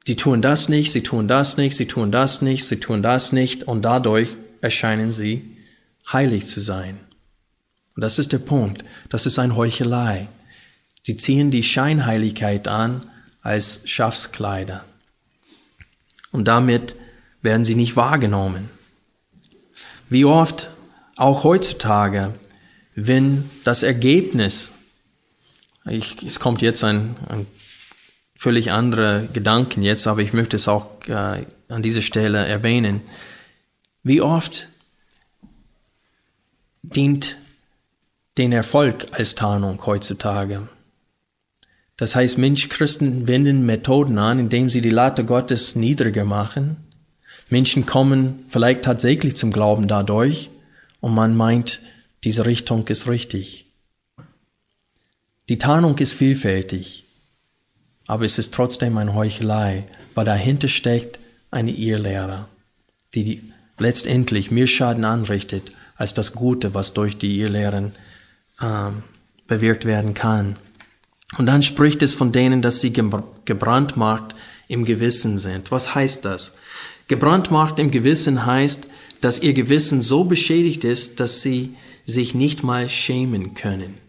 [0.07, 3.33] Sie tun das nicht, sie tun das nicht, sie tun das nicht, sie tun das
[3.33, 4.29] nicht und dadurch
[4.61, 5.57] erscheinen sie
[6.09, 7.01] heilig zu sein.
[7.97, 8.85] Und das ist der Punkt.
[9.09, 10.29] Das ist ein Heuchelei.
[11.03, 13.01] Sie ziehen die Scheinheiligkeit an
[13.41, 14.85] als Schafskleider.
[16.31, 16.95] Und damit
[17.41, 18.69] werden sie nicht wahrgenommen.
[20.09, 20.71] Wie oft,
[21.17, 22.31] auch heutzutage,
[22.95, 24.71] wenn das Ergebnis,
[25.89, 27.47] ich, es kommt jetzt ein, ein
[28.35, 33.01] völlig andere Gedanken jetzt, aber ich möchte es auch äh, an dieser Stelle erwähnen.
[34.03, 34.67] Wie oft
[36.81, 37.37] dient
[38.37, 40.69] den Erfolg als Tarnung heutzutage?
[41.97, 46.77] Das heißt, Mensch, Christen wenden Methoden an, indem sie die Latte Gottes niedriger machen.
[47.49, 50.49] Menschen kommen vielleicht tatsächlich zum Glauben dadurch
[51.01, 51.81] und man meint,
[52.23, 53.68] diese Richtung ist richtig.
[55.49, 57.03] Die Tarnung ist vielfältig
[58.09, 59.85] aber es ist trotzdem ein Heuchelei,
[60.15, 61.19] weil dahinter steckt
[61.51, 62.47] eine Irrlehre,
[63.13, 67.91] die, die letztendlich mehr Schaden anrichtet als das Gute, was durch die Irrlehren
[68.59, 69.03] ähm,
[69.45, 70.55] bewirkt werden kann.
[71.37, 74.35] Und dann spricht es von denen, dass sie gebrandmarkt
[74.67, 75.69] im Gewissen sind.
[75.69, 76.57] Was heißt das?
[77.07, 78.87] Gebrandmarkt im Gewissen heißt,
[79.21, 81.75] dass ihr Gewissen so beschädigt ist, dass sie
[82.07, 84.08] sich nicht mal schämen können.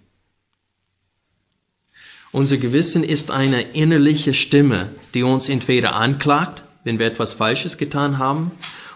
[2.33, 8.19] Unser Gewissen ist eine innerliche Stimme, die uns entweder anklagt, wenn wir etwas Falsches getan
[8.19, 8.53] haben,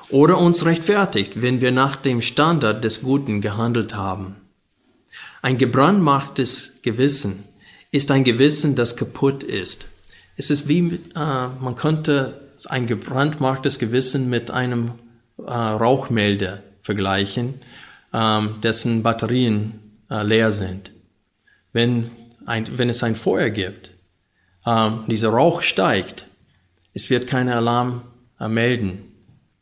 [0.09, 4.37] oder uns rechtfertigt, wenn wir nach dem Standard des Guten gehandelt haben.
[5.42, 7.44] Ein gebrandmachtes Gewissen
[7.90, 9.88] ist ein Gewissen, das kaputt ist.
[10.37, 14.92] Es ist wie, äh, man könnte ein gebrandmachtes Gewissen mit einem
[15.38, 17.55] äh, Rauchmelder vergleichen,
[18.12, 20.92] äh, dessen Batterien äh, leer sind.
[21.73, 22.11] Wenn
[22.46, 23.92] ein, wenn es ein Feuer gibt,
[24.66, 26.26] ähm, dieser Rauch steigt,
[26.94, 28.02] es wird kein Alarm
[28.40, 29.12] äh, melden.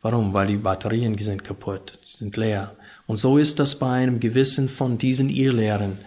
[0.00, 0.32] Warum?
[0.34, 2.76] Weil die Batterien sind kaputt, sind leer.
[3.06, 5.98] Und so ist das bei einem Gewissen von diesen Irrlehren.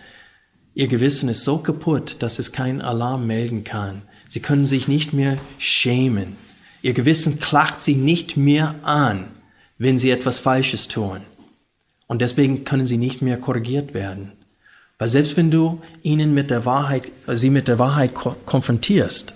[0.73, 4.01] Ihr Gewissen ist so kaputt, dass es keinen Alarm melden kann.
[4.27, 6.35] Sie können sich nicht mehr schämen.
[6.81, 9.27] Ihr Gewissen klagt sie nicht mehr an,
[9.77, 11.21] wenn sie etwas Falsches tun.
[12.07, 14.33] Und deswegen können sie nicht mehr korrigiert werden.
[14.97, 19.36] Weil selbst wenn du ihnen mit der Wahrheit, sie mit der Wahrheit konfrontierst,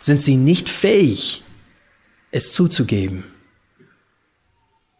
[0.00, 1.42] sind sie nicht fähig,
[2.30, 3.24] es zuzugeben.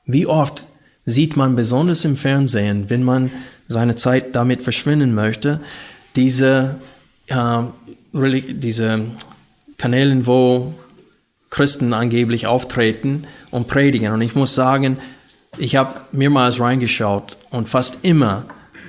[0.04, 0.66] Wie oft
[1.04, 3.30] sieht man besonders im Fernsehen, wenn man
[3.68, 5.60] seine Zeit damit verschwinden möchte,
[6.14, 6.76] diese,
[7.26, 7.62] äh,
[8.12, 9.06] diese
[9.78, 10.74] Kanälen, wo
[11.50, 14.12] Christen angeblich auftreten und predigen.
[14.12, 14.98] Und ich muss sagen,
[15.58, 18.46] ich habe mehrmals reingeschaut und fast immer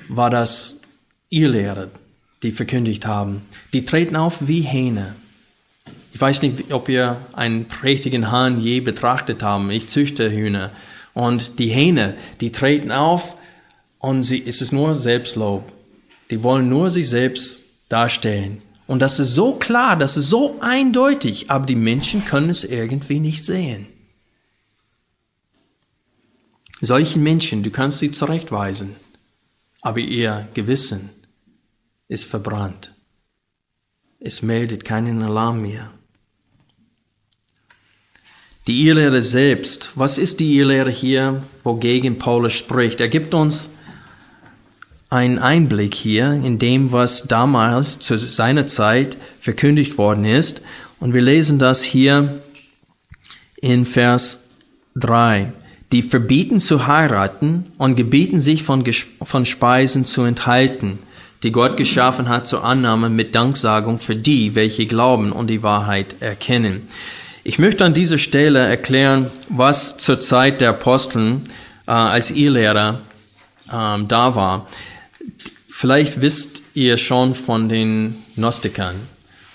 [0.09, 0.76] war das
[1.29, 1.89] Irrlehrer,
[2.43, 3.41] die verkündigt haben.
[3.73, 5.15] Die treten auf wie Hähne.
[6.13, 9.69] Ich weiß nicht, ob ihr einen prächtigen Hahn je betrachtet haben.
[9.69, 10.71] Ich züchte Hühner.
[11.13, 13.35] Und die Hähne, die treten auf
[13.99, 15.71] und sie, es ist nur Selbstlob.
[16.29, 18.61] Die wollen nur sich selbst darstellen.
[18.85, 23.19] Und das ist so klar, das ist so eindeutig, aber die Menschen können es irgendwie
[23.19, 23.87] nicht sehen.
[26.79, 28.95] Solchen Menschen, du kannst sie zurechtweisen,
[29.81, 31.09] aber ihr Gewissen
[32.07, 32.91] ist verbrannt.
[34.19, 35.91] Es meldet keinen Alarm mehr.
[38.65, 42.99] Die Irrlehre selbst, was ist die Irrlehre hier, wogegen Paulus spricht?
[42.99, 43.69] Er gibt uns
[45.09, 50.61] einen Einblick hier in dem, was damals zu seiner Zeit verkündigt worden ist.
[50.99, 52.41] Und wir lesen das hier
[53.61, 54.47] in Vers
[54.95, 55.53] 3.
[55.93, 58.83] Die verbieten zu heiraten und gebieten sich von,
[59.21, 60.99] von Speisen zu enthalten
[61.43, 66.15] die Gott geschaffen hat zur Annahme mit Danksagung für die, welche glauben und die Wahrheit
[66.19, 66.87] erkennen.
[67.43, 71.49] Ich möchte an dieser Stelle erklären, was zur Zeit der Aposteln
[71.85, 73.01] äh, als Irrlehrer
[73.71, 74.67] ähm, da war.
[75.69, 78.95] Vielleicht wisst ihr schon von den Gnostikern.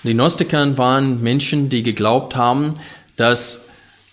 [0.04, 2.74] Die Gnostikern waren Menschen, die geglaubt haben,
[3.16, 3.66] dass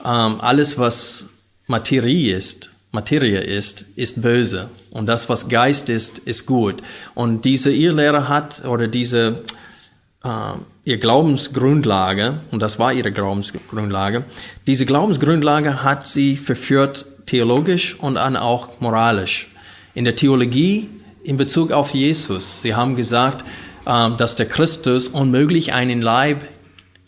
[0.04, 1.28] ähm, alles, was
[1.68, 4.70] Materie ist, Materie ist, ist böse.
[4.92, 6.82] Und das, was Geist ist, ist gut.
[7.14, 9.44] Und diese Irrlehrer hat, oder diese,
[10.24, 10.30] äh,
[10.84, 14.24] ihr Glaubensgrundlage, und das war ihre Glaubensgrundlage,
[14.66, 19.50] diese Glaubensgrundlage hat sie verführt theologisch und dann auch moralisch.
[19.94, 20.90] In der Theologie
[21.24, 22.62] in Bezug auf Jesus.
[22.62, 23.46] Sie haben gesagt,
[23.86, 26.44] äh, dass der Christus unmöglich einen Leib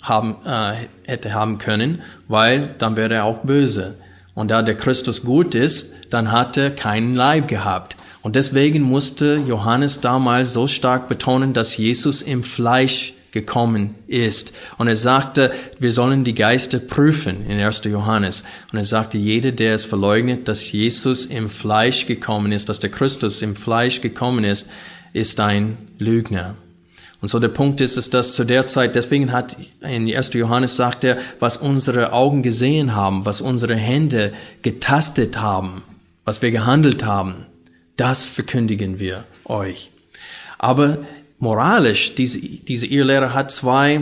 [0.01, 3.95] haben, äh, hätte haben können, weil dann wäre er auch böse.
[4.41, 7.95] Und da der Christus gut ist, dann hat er keinen Leib gehabt.
[8.23, 14.53] Und deswegen musste Johannes damals so stark betonen, dass Jesus im Fleisch gekommen ist.
[14.79, 17.83] Und er sagte, wir sollen die Geister prüfen in 1.
[17.83, 18.43] Johannes.
[18.71, 22.89] Und er sagte, jeder, der es verleugnet, dass Jesus im Fleisch gekommen ist, dass der
[22.89, 24.67] Christus im Fleisch gekommen ist,
[25.13, 26.55] ist ein Lügner.
[27.21, 30.33] Und so der Punkt ist, ist, dass zu der Zeit, deswegen hat in 1.
[30.33, 35.83] Johannes sagt er, was unsere Augen gesehen haben, was unsere Hände getastet haben,
[36.25, 37.45] was wir gehandelt haben,
[37.95, 39.91] das verkündigen wir euch.
[40.57, 40.99] Aber
[41.37, 44.01] moralisch, diese, diese Irrlehre hat zwei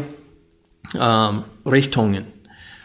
[0.97, 2.25] ähm, Richtungen.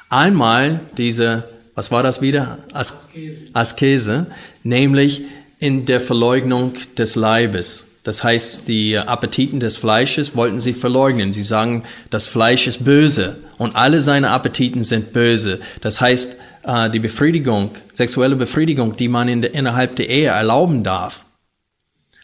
[0.09, 2.59] Einmal diese, was war das wieder?
[2.73, 3.11] As
[3.53, 4.27] Askese,
[4.64, 5.23] nämlich
[5.61, 7.87] in der Verleugnung des Leibes.
[8.05, 11.33] Das heißt, die Appetiten des Fleisches wollten sie verleugnen.
[11.33, 15.59] Sie sagen, das Fleisch ist böse und alle seine Appetiten sind böse.
[15.81, 20.85] Das heißt, äh, die Befriedigung, sexuelle Befriedigung, die man in der, innerhalb der Ehe erlauben
[20.85, 21.25] darf,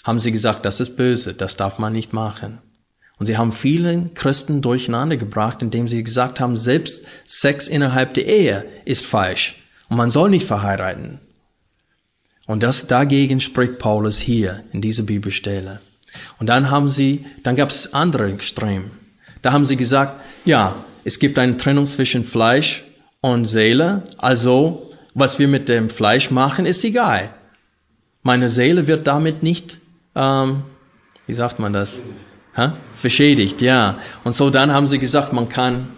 [0.04, 2.58] haben sie gesagt, das ist böse, das darf man nicht machen.
[3.18, 8.26] Und sie haben vielen Christen durcheinander gebracht, indem sie gesagt haben, selbst Sex innerhalb der
[8.26, 11.20] Ehe ist falsch und man soll nicht verheiraten.
[12.50, 15.80] Und das dagegen spricht Paulus hier in dieser Bibelstelle.
[16.40, 18.86] Und dann haben sie, dann gab es andere Extreme.
[19.40, 22.82] Da haben sie gesagt, ja, es gibt eine Trennung zwischen Fleisch
[23.20, 24.02] und Seele.
[24.18, 27.30] Also, was wir mit dem Fleisch machen, ist egal.
[28.24, 29.78] Meine Seele wird damit nicht,
[30.16, 30.64] ähm,
[31.28, 32.00] wie sagt man das?
[32.56, 32.70] Hä?
[33.00, 34.00] Beschädigt, ja.
[34.24, 35.88] Und so dann haben sie gesagt, man kann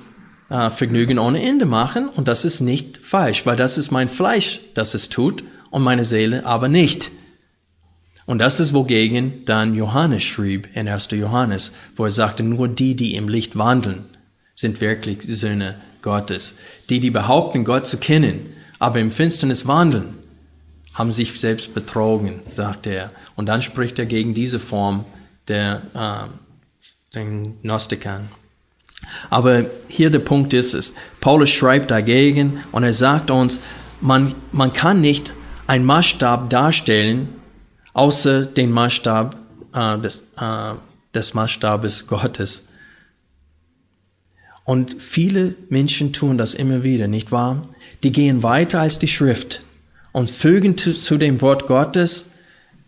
[0.50, 4.60] äh, Vergnügen ohne Ende machen und das ist nicht falsch, weil das ist mein Fleisch,
[4.74, 7.10] das es tut und meine Seele aber nicht.
[8.26, 11.08] Und das ist, wogegen dann Johannes schrieb in 1.
[11.10, 14.04] Johannes, wo er sagte, nur die, die im Licht wandeln,
[14.54, 16.56] sind wirklich Söhne Gottes.
[16.88, 20.14] Die, die behaupten, Gott zu kennen, aber im Finsternis wandeln,
[20.94, 23.10] haben sich selbst betrogen, sagte er.
[23.34, 25.04] Und dann spricht er gegen diese Form
[25.48, 28.28] der äh, den Gnostikern.
[29.30, 33.60] Aber hier der Punkt ist, ist, Paulus schreibt dagegen und er sagt uns,
[34.00, 35.32] man, man kann nicht
[35.66, 37.28] ein Maßstab darstellen,
[37.92, 39.36] außer den Maßstab
[39.74, 40.74] äh, des, äh,
[41.14, 42.68] des Maßstabes Gottes.
[44.64, 47.62] Und viele Menschen tun das immer wieder, nicht wahr?
[48.02, 49.62] Die gehen weiter als die Schrift
[50.12, 52.30] und fügen zu, zu dem Wort Gottes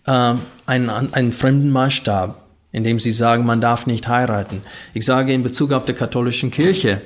[0.06, 0.34] äh,
[0.66, 2.40] einen, einen fremden Maßstab,
[2.72, 4.62] indem sie sagen, man darf nicht heiraten.
[4.92, 7.00] Ich sage in Bezug auf die katholischen Kirche,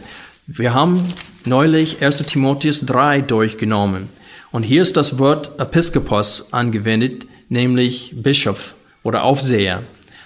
[0.46, 1.02] wir haben
[1.44, 4.08] neulich 1 Timotheus 3 durchgenommen.
[4.50, 9.82] Und hier ist das Wort Episkopos angewendet, nämlich Bischof oder Aufseher.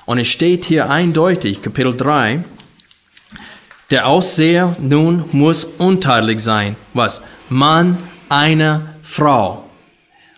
[0.07, 2.45] Und es steht hier eindeutig, Kapitel 3,
[3.91, 6.77] der Ausseher nun muss unteilig sein.
[6.95, 7.23] Was?
[7.49, 9.69] Mann einer Frau.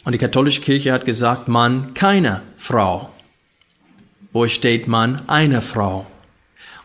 [0.04, 3.10] Und die katholische Kirche hat gesagt, Mann keiner Frau.
[4.32, 6.06] Wo steht Mann einer Frau?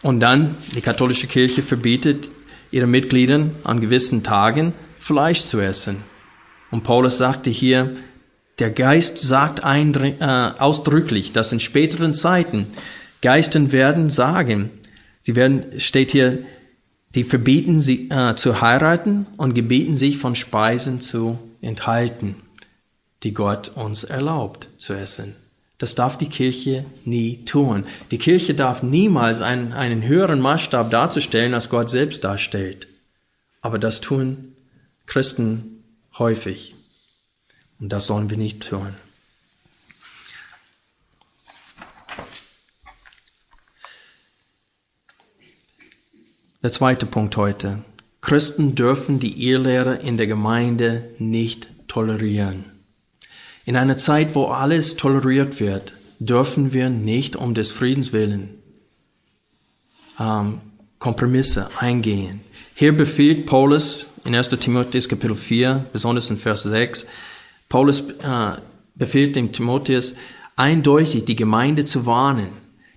[0.04, 2.30] Und dann, die katholische Kirche verbietet
[2.72, 6.04] ihren Mitgliedern an gewissen Tagen Fleisch zu essen.
[6.72, 7.96] Und Paulus sagte hier,
[8.60, 12.68] der Geist sagt äh, ausdrücklich, dass in späteren Zeiten
[13.22, 14.70] Geisten werden sagen,
[15.22, 16.40] sie werden, steht hier,
[17.16, 22.36] die verbieten sie äh, zu heiraten und gebeten sich von Speisen zu enthalten,
[23.24, 25.36] die Gott uns erlaubt zu essen.
[25.80, 27.86] Das darf die Kirche nie tun.
[28.12, 32.88] Die Kirche darf niemals einen, einen höheren Maßstab darzustellen, als Gott selbst darstellt.
[33.62, 34.56] Aber das tun
[35.06, 35.79] Christen
[36.20, 36.76] häufig.
[37.80, 38.96] Und das sollen wir nicht tun.
[46.62, 47.80] Der zweite Punkt heute.
[48.22, 52.66] Christen dürfen die Irrlehre in der Gemeinde nicht tolerieren.
[53.66, 58.60] In einer Zeit, wo alles toleriert wird, dürfen wir nicht um des Friedens willen
[60.20, 60.62] ähm,
[61.00, 62.42] Kompromisse eingehen.
[62.76, 64.50] Hier befiehlt Paulus in 1.
[64.50, 67.08] Timotheus Kapitel 4, besonders in Vers 6,
[67.68, 68.58] Paulus äh,
[68.96, 70.16] befiehlt dem Timotheus
[70.56, 72.50] eindeutig die Gemeinde zu warnen.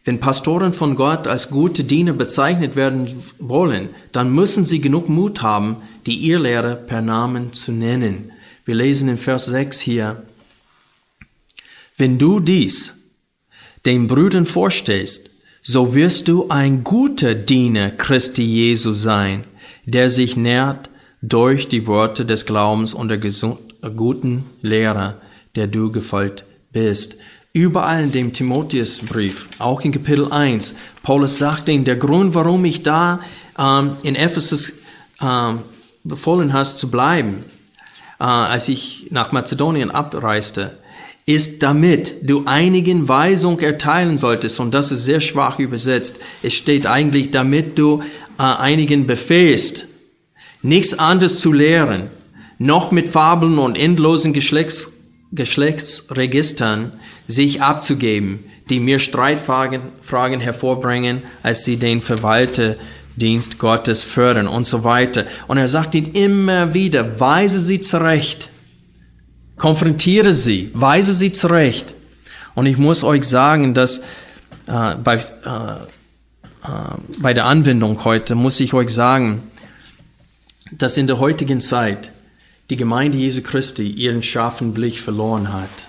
[0.04, 3.08] Wenn Pastoren von Gott als gute Diener bezeichnet werden
[3.38, 8.32] wollen, dann müssen sie genug Mut haben, die Irrlehrer per Namen zu nennen.
[8.64, 10.22] Wir lesen in Vers 6 hier,
[11.96, 12.98] wenn du dies
[13.84, 19.44] den Brüdern vorstellst, so wirst du ein guter Diener Christi Jesu sein,
[19.84, 20.90] der sich nährt
[21.22, 23.20] durch die Worte des Glaubens und der
[23.96, 25.16] guten Lehre,
[25.54, 27.18] der du gefolgt bist.
[27.52, 32.82] Überall in dem Timotheusbrief, auch in Kapitel 1, Paulus sagt ihm, der Grund, warum ich
[32.82, 33.20] da
[33.58, 34.72] ähm, in Ephesus
[35.20, 35.60] ähm,
[36.02, 37.44] befohlen hast zu bleiben,
[38.18, 40.78] äh, als ich nach Mazedonien abreiste,
[41.26, 46.18] ist damit du einigen Weisung erteilen solltest, und das ist sehr schwach übersetzt.
[46.42, 48.02] Es steht eigentlich, damit du
[48.38, 49.86] äh, einigen befehlst,
[50.62, 52.08] nichts anderes zu lehren,
[52.58, 54.92] noch mit Fabeln und endlosen Geschlechts,
[55.32, 56.92] Geschlechtsregistern
[57.26, 64.84] sich abzugeben, die mir Streitfragen Fragen hervorbringen, als sie den Verwalterdienst Gottes fördern und so
[64.84, 65.24] weiter.
[65.48, 68.50] Und er sagt ihnen immer wieder, weise sie zurecht
[69.62, 71.94] Konfrontiere sie, weise sie zurecht.
[72.56, 73.98] Und ich muss euch sagen, dass
[74.66, 75.18] äh, bei, äh,
[76.64, 76.68] äh,
[77.18, 79.51] bei der Anwendung heute muss ich euch sagen,
[80.78, 82.10] dass in der heutigen Zeit
[82.70, 85.86] die Gemeinde Jesu Christi ihren scharfen Blick verloren hat.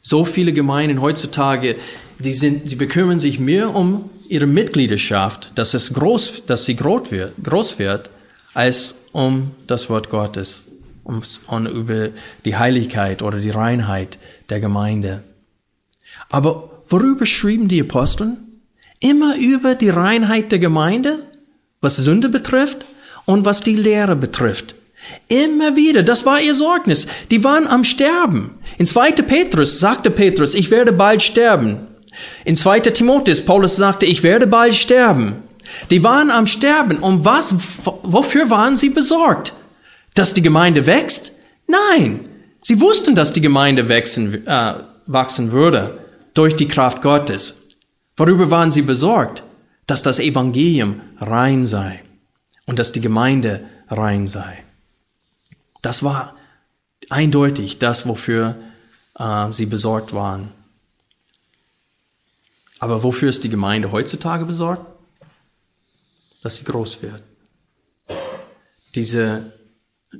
[0.00, 1.76] So viele Gemeinden heutzutage,
[2.18, 7.10] die sind, sie bekümmern sich mehr um ihre Mitgliedschaft, dass es groß, dass sie groß
[7.10, 8.10] wird, groß wird,
[8.54, 10.68] als um das Wort Gottes
[11.04, 12.10] und über
[12.44, 15.22] die Heiligkeit oder die Reinheit der Gemeinde.
[16.30, 18.38] Aber worüber schrieben die Aposteln?
[19.00, 21.18] Immer über die Reinheit der Gemeinde,
[21.80, 22.84] was Sünde betrifft
[23.26, 24.74] und was die Lehre betrifft.
[25.28, 27.06] Immer wieder, das war ihr Sorgnis.
[27.30, 28.58] Die waren am Sterben.
[28.78, 29.12] In 2.
[29.12, 31.88] Petrus sagte Petrus, ich werde bald sterben.
[32.44, 32.80] In 2.
[32.80, 35.42] Timotheus, Paulus sagte, ich werde bald sterben.
[35.90, 36.98] Die waren am Sterben.
[36.98, 37.54] Um was,
[38.02, 39.54] wofür waren sie besorgt?
[40.14, 41.32] Dass die Gemeinde wächst?
[41.66, 42.28] Nein.
[42.60, 44.74] Sie wussten, dass die Gemeinde wachsen, äh,
[45.06, 45.98] wachsen würde
[46.34, 47.62] durch die Kraft Gottes.
[48.16, 49.42] Worüber waren sie besorgt?
[49.86, 52.02] Dass das Evangelium rein sei
[52.66, 54.62] und dass die Gemeinde rein sei.
[55.82, 56.36] Das war
[57.10, 58.56] eindeutig das, wofür
[59.18, 60.50] äh, sie besorgt waren.
[62.78, 64.86] Aber wofür ist die Gemeinde heutzutage besorgt?
[66.42, 67.22] Dass sie groß wird.
[68.94, 69.52] Diese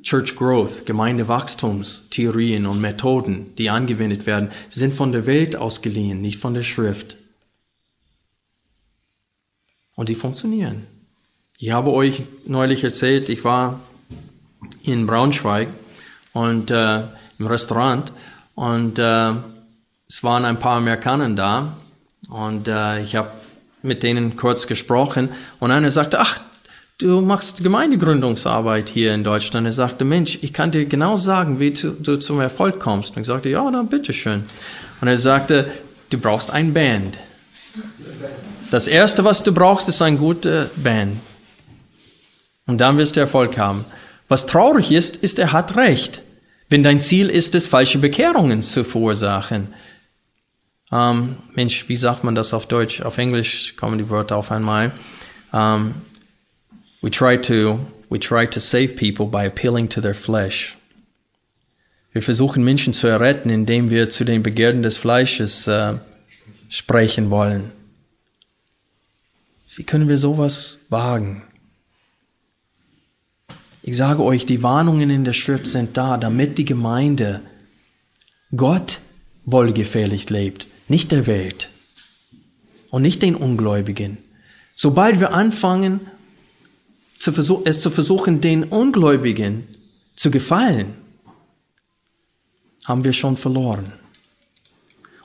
[0.03, 6.55] Church Growth, Gemeindewachstumstheorien und Methoden, die angewendet werden, sind von der Welt ausgeliehen, nicht von
[6.55, 7.17] der Schrift.
[9.95, 10.87] Und die funktionieren.
[11.65, 13.79] Ich habe euch neulich erzählt, ich war
[14.83, 15.69] in Braunschweig
[16.33, 17.03] und äh,
[17.39, 18.13] im Restaurant
[18.57, 19.31] und äh,
[20.09, 21.77] es waren ein paar Amerikaner da
[22.29, 23.31] und äh, ich habe
[23.81, 25.29] mit denen kurz gesprochen
[25.61, 26.41] und einer sagte, ach,
[26.99, 29.65] du machst Gemeindegründungsarbeit hier in Deutschland.
[29.65, 33.15] Er sagte, Mensch, ich kann dir genau sagen, wie du, du zum Erfolg kommst.
[33.15, 34.43] Und ich sagte, ja, dann bitteschön.
[35.01, 35.71] Und er sagte,
[36.11, 37.21] du brauchst ein Band.
[38.73, 41.21] Das erste, was du brauchst, ist eine gute Band.
[42.73, 43.85] Und dann wirst du Erfolg haben.
[44.29, 46.23] Was traurig ist, ist, er hat recht.
[46.71, 49.69] Wenn dein Ziel ist es, falsche Bekehrungen zu verursachen.
[50.91, 53.03] Ähm, Mensch, wie sagt man das auf Deutsch?
[53.03, 54.93] Auf Englisch kommen die Wörter auf einmal.
[55.53, 55.97] Ähm,
[57.03, 60.75] We try to, we try to save people by appealing to their flesh.
[62.13, 65.99] Wir versuchen Menschen zu erretten, indem wir zu den Begierden des Fleisches äh,
[66.71, 67.71] sprechen wollen.
[69.77, 71.43] Wie können wir sowas wagen?
[73.83, 77.41] Ich sage euch, die Warnungen in der Schrift sind da, damit die Gemeinde
[78.55, 79.01] Gott
[79.45, 81.69] wohlgefällig lebt, nicht der Welt
[82.91, 84.19] und nicht den Ungläubigen.
[84.77, 86.01] Sobald wir anfangen,
[87.65, 89.65] es zu versuchen, den Ungläubigen
[90.15, 90.95] zu gefallen,
[92.85, 93.93] haben wir schon verloren.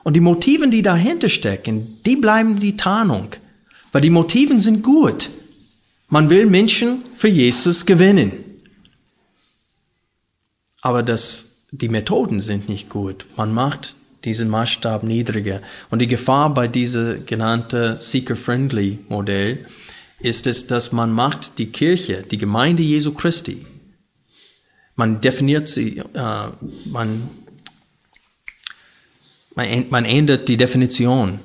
[0.02, 3.28] Und die Motiven, die dahinter stecken, die bleiben die Tarnung,
[3.92, 5.30] weil die Motiven sind gut.
[6.08, 8.47] Man will Menschen für Jesus gewinnen.
[10.82, 13.26] Aber das, die Methoden sind nicht gut.
[13.36, 15.62] Man macht diesen Maßstab niedriger.
[15.90, 19.66] Und die Gefahr bei diesem genannten Seeker-Friendly Modell
[20.20, 23.64] ist es, dass man macht die Kirche, die Gemeinde Jesu Christi,
[24.98, 26.48] man definiert sie, äh,
[26.86, 27.30] man,
[29.54, 31.38] man, man ändert die Definition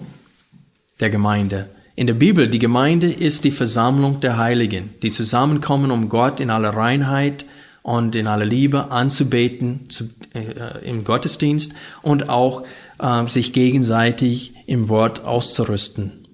[0.99, 1.69] der Gemeinde.
[1.95, 6.49] In der Bibel, die Gemeinde ist die Versammlung der Heiligen, die zusammenkommen, um Gott in
[6.49, 7.45] aller Reinheit
[7.83, 12.63] und in aller Liebe anzubeten zu, äh, im Gottesdienst und auch
[12.99, 16.27] äh, sich gegenseitig im Wort auszurüsten.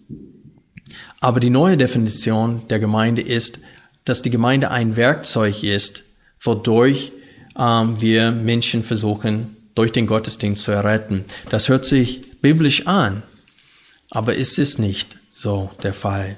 [1.19, 3.59] Aber die neue Definition der Gemeinde ist,
[4.05, 6.05] dass die Gemeinde ein Werkzeug ist,
[6.39, 7.11] wodurch
[7.57, 11.25] ähm, wir Menschen versuchen, durch den Gottesdienst zu erretten.
[11.49, 13.23] Das hört sich biblisch an,
[14.11, 16.37] aber ist es nicht so der Fall.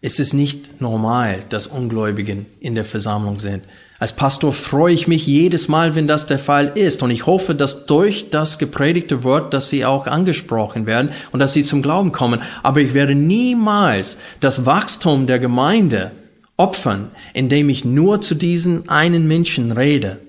[0.00, 3.64] Es ist nicht normal, dass Ungläubigen in der Versammlung sind.
[4.04, 7.02] Als Pastor freue ich mich jedes Mal, wenn das der Fall ist.
[7.02, 11.54] Und ich hoffe, dass durch das gepredigte Wort, dass sie auch angesprochen werden und dass
[11.54, 12.42] sie zum Glauben kommen.
[12.62, 16.12] Aber ich werde niemals das Wachstum der Gemeinde
[16.58, 20.20] opfern, indem ich nur zu diesen einen Menschen rede.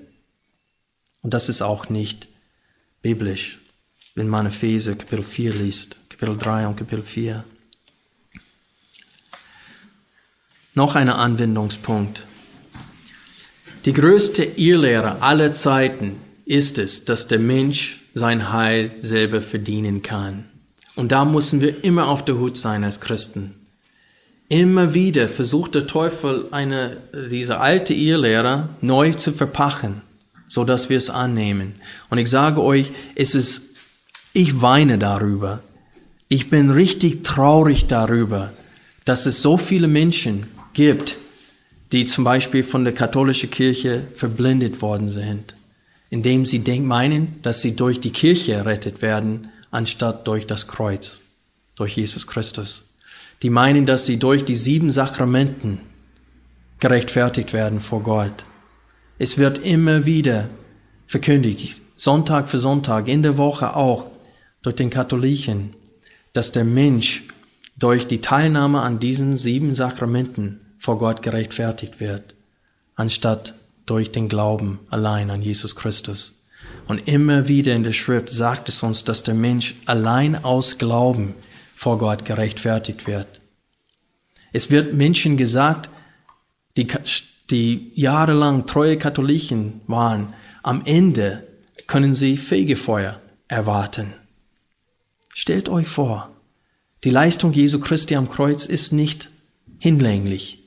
[1.20, 2.28] Und das ist auch nicht
[3.02, 3.58] biblisch,
[4.14, 7.44] wenn man Epheser Kapitel 4 liest, Kapitel 3 und Kapitel 4.
[10.72, 12.22] Noch ein Anwendungspunkt.
[13.86, 20.44] Die größte Irrlehre aller Zeiten ist es, dass der Mensch sein Heil selber verdienen kann.
[20.96, 23.54] Und da müssen wir immer auf der Hut sein als Christen.
[24.48, 26.96] Immer wieder versucht der Teufel eine,
[27.30, 30.02] diese alte Irrlehre neu zu verpachen,
[30.48, 31.76] so dass wir es annehmen.
[32.10, 33.62] Und ich sage euch, es ist,
[34.32, 35.62] ich weine darüber.
[36.28, 38.52] Ich bin richtig traurig darüber,
[39.04, 41.18] dass es so viele Menschen gibt,
[41.92, 45.54] die zum Beispiel von der katholischen Kirche verblindet worden sind,
[46.10, 51.20] indem sie meinen, dass sie durch die Kirche errettet werden, anstatt durch das Kreuz,
[51.76, 52.94] durch Jesus Christus.
[53.42, 55.78] Die meinen, dass sie durch die sieben Sakramenten
[56.80, 58.44] gerechtfertigt werden vor Gott.
[59.18, 60.48] Es wird immer wieder
[61.06, 64.06] verkündigt, Sonntag für Sonntag, in der Woche auch,
[64.62, 65.74] durch den Katholiken,
[66.32, 67.24] dass der Mensch
[67.78, 72.34] durch die Teilnahme an diesen sieben Sakramenten vor Gott gerechtfertigt wird,
[72.94, 73.54] anstatt
[73.86, 76.42] durch den Glauben allein an Jesus Christus.
[76.88, 81.34] Und immer wieder in der Schrift sagt es uns, dass der Mensch allein aus Glauben
[81.74, 83.40] vor Gott gerechtfertigt wird.
[84.52, 85.90] Es wird Menschen gesagt,
[86.76, 86.86] die,
[87.50, 91.46] die jahrelang treue Katholiken waren, am Ende
[91.86, 94.14] können sie Fegefeuer erwarten.
[95.34, 96.30] Stellt euch vor,
[97.04, 99.30] die Leistung Jesu Christi am Kreuz ist nicht
[99.78, 100.65] hinlänglich.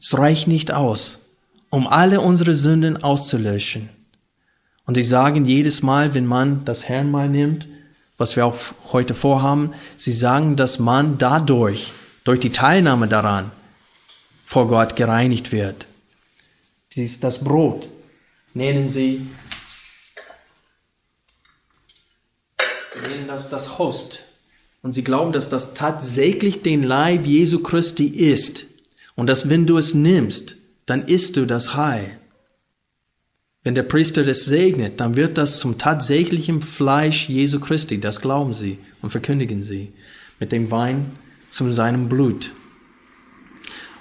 [0.00, 1.20] Es reicht nicht aus,
[1.68, 3.90] um alle unsere Sünden auszulöschen.
[4.86, 7.68] Und sie sagen jedes Mal, wenn man das Herrnmal nimmt,
[8.16, 8.56] was wir auch
[8.92, 11.92] heute vorhaben, sie sagen, dass man dadurch,
[12.24, 13.52] durch die Teilnahme daran,
[14.46, 15.86] vor Gott gereinigt wird.
[16.96, 17.88] Dies, das Brot
[18.52, 19.26] nennen sie,
[23.08, 24.24] nennen das das Host.
[24.82, 28.66] Und sie glauben, dass das tatsächlich den Leib Jesu Christi ist.
[29.14, 30.56] Und dass wenn du es nimmst,
[30.86, 32.18] dann isst du das Heil.
[33.62, 38.00] Wenn der Priester es segnet, dann wird das zum tatsächlichen Fleisch Jesu Christi.
[38.00, 39.92] Das glauben sie und verkündigen sie.
[40.38, 41.12] Mit dem Wein
[41.50, 42.52] zu seinem Blut.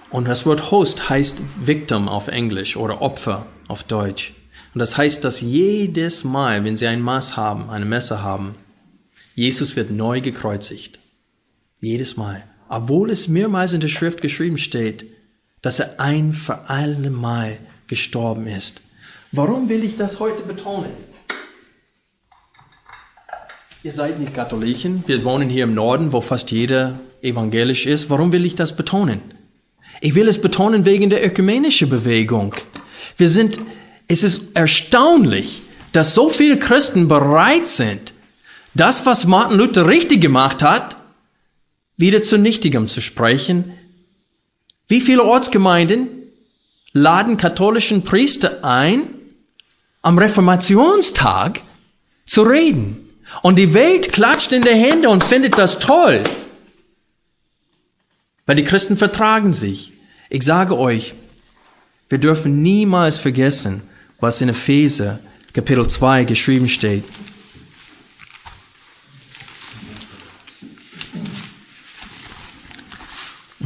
[0.09, 4.33] Und das Wort Host heißt Victim auf Englisch oder Opfer auf Deutsch.
[4.73, 8.55] Und das heißt, dass jedes Mal, wenn sie ein Maß haben, eine Messe haben,
[9.35, 10.99] Jesus wird neu gekreuzigt.
[11.79, 15.05] Jedes Mal obwohl es mehrmals in der Schrift geschrieben steht,
[15.61, 17.57] dass er ein für alle Mal
[17.87, 18.81] gestorben ist.
[19.31, 20.91] Warum will ich das heute betonen?
[23.83, 28.09] Ihr seid nicht Katholiken, wir wohnen hier im Norden, wo fast jeder evangelisch ist.
[28.09, 29.21] Warum will ich das betonen?
[30.01, 32.55] Ich will es betonen wegen der ökumenischen Bewegung.
[33.17, 33.57] Wir sind,
[34.07, 35.61] es ist erstaunlich,
[35.91, 38.13] dass so viele Christen bereit sind,
[38.75, 40.98] das, was Martin Luther richtig gemacht hat,
[41.99, 43.73] wieder zu Nichtigem zu sprechen.
[44.87, 46.07] Wie viele Ortsgemeinden
[46.93, 49.03] laden katholischen Priester ein,
[50.01, 51.61] am Reformationstag
[52.25, 53.09] zu reden?
[53.43, 56.23] Und die Welt klatscht in die Hände und findet das toll.
[58.45, 59.91] Weil die Christen vertragen sich.
[60.29, 61.13] Ich sage euch,
[62.07, 63.81] wir dürfen niemals vergessen,
[64.21, 65.19] was in Epheser
[65.53, 67.03] Kapitel 2 geschrieben steht.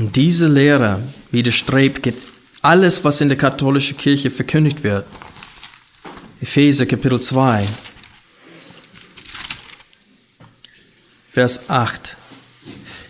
[0.03, 1.01] Und diese Lehre
[1.31, 2.13] widerstrebt
[2.61, 5.05] alles, was in der katholischen Kirche verkündigt wird.
[6.41, 7.65] Epheser Kapitel 2,
[11.31, 12.17] Vers 8.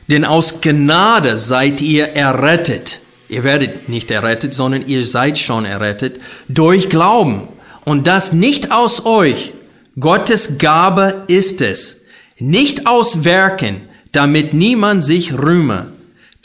[0.08, 3.00] Denn aus Gnade seid ihr errettet.
[3.28, 7.48] Ihr werdet nicht errettet, sondern ihr seid schon errettet durch Glauben.
[7.86, 9.54] Und das nicht aus euch.
[10.00, 12.06] Gottes Gabe ist es.
[12.38, 13.82] nicht aus Werken,
[14.12, 15.93] damit niemand sich rühme,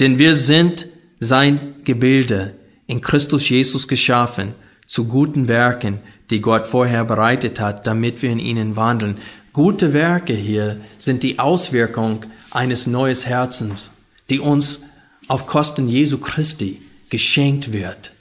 [0.00, 0.86] denn wir sind
[1.20, 2.54] sein Gebilde,
[2.86, 4.54] in Christus Jesus geschaffen,
[4.86, 9.18] zu guten Werken, die Gott vorher bereitet hat, damit wir in ihnen wandeln.
[9.52, 13.92] Gute Werke hier sind die Auswirkung eines neues Herzens,
[14.30, 14.80] die uns
[15.26, 16.80] auf Kosten Jesu Christi
[17.10, 18.12] geschenkt wird.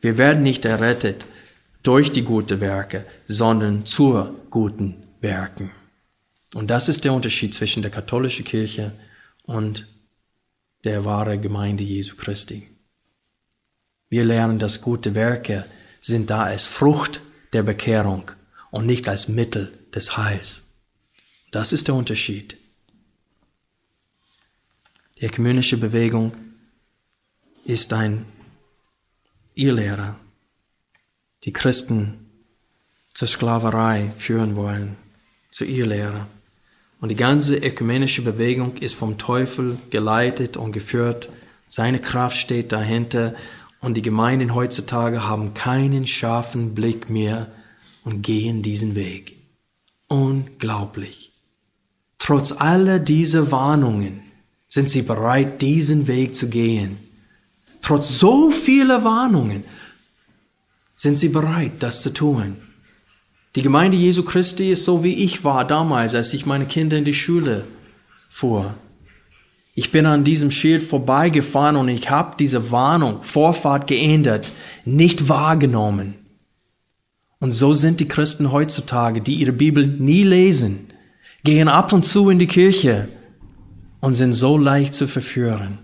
[0.00, 1.24] Wir werden nicht errettet
[1.82, 5.70] durch die guten Werke, sondern zur guten Werken.
[6.54, 8.92] Und das ist der Unterschied zwischen der katholischen Kirche
[9.52, 9.86] und
[10.84, 12.68] der wahre Gemeinde Jesu Christi.
[14.08, 15.64] Wir lernen, dass gute Werke
[16.00, 17.20] sind da als Frucht
[17.52, 18.30] der Bekehrung
[18.70, 20.64] und nicht als Mittel des Heils.
[21.50, 22.56] Das ist der Unterschied.
[25.18, 26.32] Die ökumenische Bewegung
[27.64, 28.24] ist ein
[29.54, 30.18] Irrlehrer,
[31.44, 32.30] die Christen
[33.14, 34.96] zur Sklaverei führen wollen,
[35.50, 36.26] zur Irrlehre.
[37.02, 41.28] Und die ganze ökumenische Bewegung ist vom Teufel geleitet und geführt.
[41.66, 43.34] Seine Kraft steht dahinter.
[43.80, 47.50] Und die Gemeinden heutzutage haben keinen scharfen Blick mehr
[48.04, 49.36] und gehen diesen Weg.
[50.06, 51.32] Unglaublich.
[52.20, 54.22] Trotz aller dieser Warnungen
[54.68, 56.98] sind sie bereit, diesen Weg zu gehen.
[57.80, 59.64] Trotz so vieler Warnungen
[60.94, 62.58] sind sie bereit, das zu tun.
[63.54, 67.04] Die Gemeinde Jesu Christi ist so, wie ich war damals, als ich meine Kinder in
[67.04, 67.64] die Schule
[68.30, 68.74] fuhr.
[69.74, 74.48] Ich bin an diesem Schild vorbeigefahren und ich habe diese Warnung, Vorfahrt geändert,
[74.86, 76.14] nicht wahrgenommen.
[77.40, 80.86] Und so sind die Christen heutzutage, die ihre Bibel nie lesen,
[81.44, 83.08] gehen ab und zu in die Kirche
[84.00, 85.78] und sind so leicht zu verführen.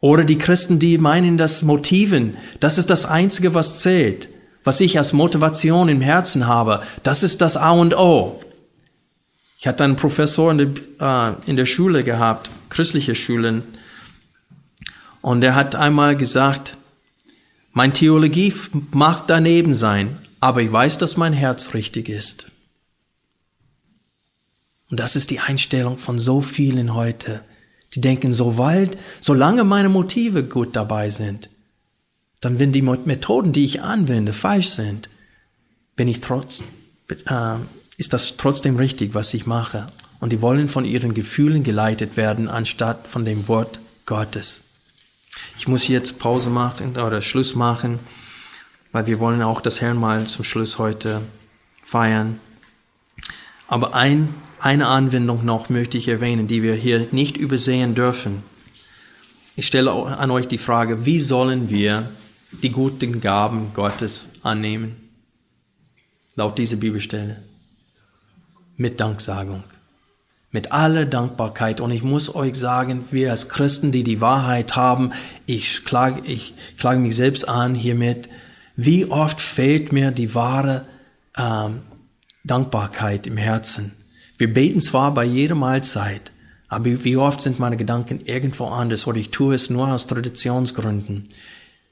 [0.00, 4.28] Oder die Christen, die meinen, dass Motiven, das ist das Einzige, was zählt
[4.64, 8.40] was ich als Motivation im Herzen habe, das ist das A und O.
[9.58, 13.62] Ich hatte einen Professor in der, äh, in der Schule gehabt, christliche Schulen,
[15.22, 16.76] und er hat einmal gesagt,
[17.72, 18.52] mein Theologie
[18.90, 22.50] mag daneben sein, aber ich weiß, dass mein Herz richtig ist.
[24.90, 27.42] Und das ist die Einstellung von so vielen heute.
[27.94, 31.50] Die denken, so weit, solange meine Motive gut dabei sind,
[32.40, 35.08] dann wenn die Methoden, die ich anwende, falsch sind,
[35.96, 36.62] bin ich trotz,
[37.08, 37.56] äh,
[37.98, 39.86] ist das trotzdem richtig, was ich mache.
[40.20, 44.64] Und die wollen von ihren Gefühlen geleitet werden, anstatt von dem Wort Gottes.
[45.58, 47.98] Ich muss jetzt Pause machen oder Schluss machen,
[48.92, 51.20] weil wir wollen auch das Herrn mal zum Schluss heute
[51.84, 52.40] feiern.
[53.68, 58.42] Aber ein, eine Anwendung noch möchte ich erwähnen, die wir hier nicht übersehen dürfen.
[59.56, 62.10] Ich stelle an euch die Frage, wie sollen wir
[62.52, 65.10] die guten Gaben Gottes annehmen?
[66.34, 67.42] Laut dieser Bibelstelle.
[68.76, 69.62] Mit Danksagung.
[70.50, 71.80] Mit aller Dankbarkeit.
[71.80, 75.12] Und ich muss euch sagen, wir als Christen, die die Wahrheit haben,
[75.46, 78.28] ich klage, ich klage mich selbst an hiermit,
[78.76, 80.86] wie oft fehlt mir die wahre
[81.36, 81.82] ähm,
[82.44, 83.92] Dankbarkeit im Herzen.
[84.38, 86.32] Wir beten zwar bei jeder Mahlzeit,
[86.68, 91.28] aber wie oft sind meine Gedanken irgendwo anders oder ich tue es nur aus Traditionsgründen.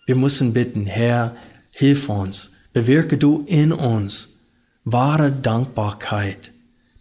[0.09, 1.36] Wir müssen bitten, Herr,
[1.70, 4.38] hilf uns, bewirke du in uns
[4.84, 6.50] wahre Dankbarkeit,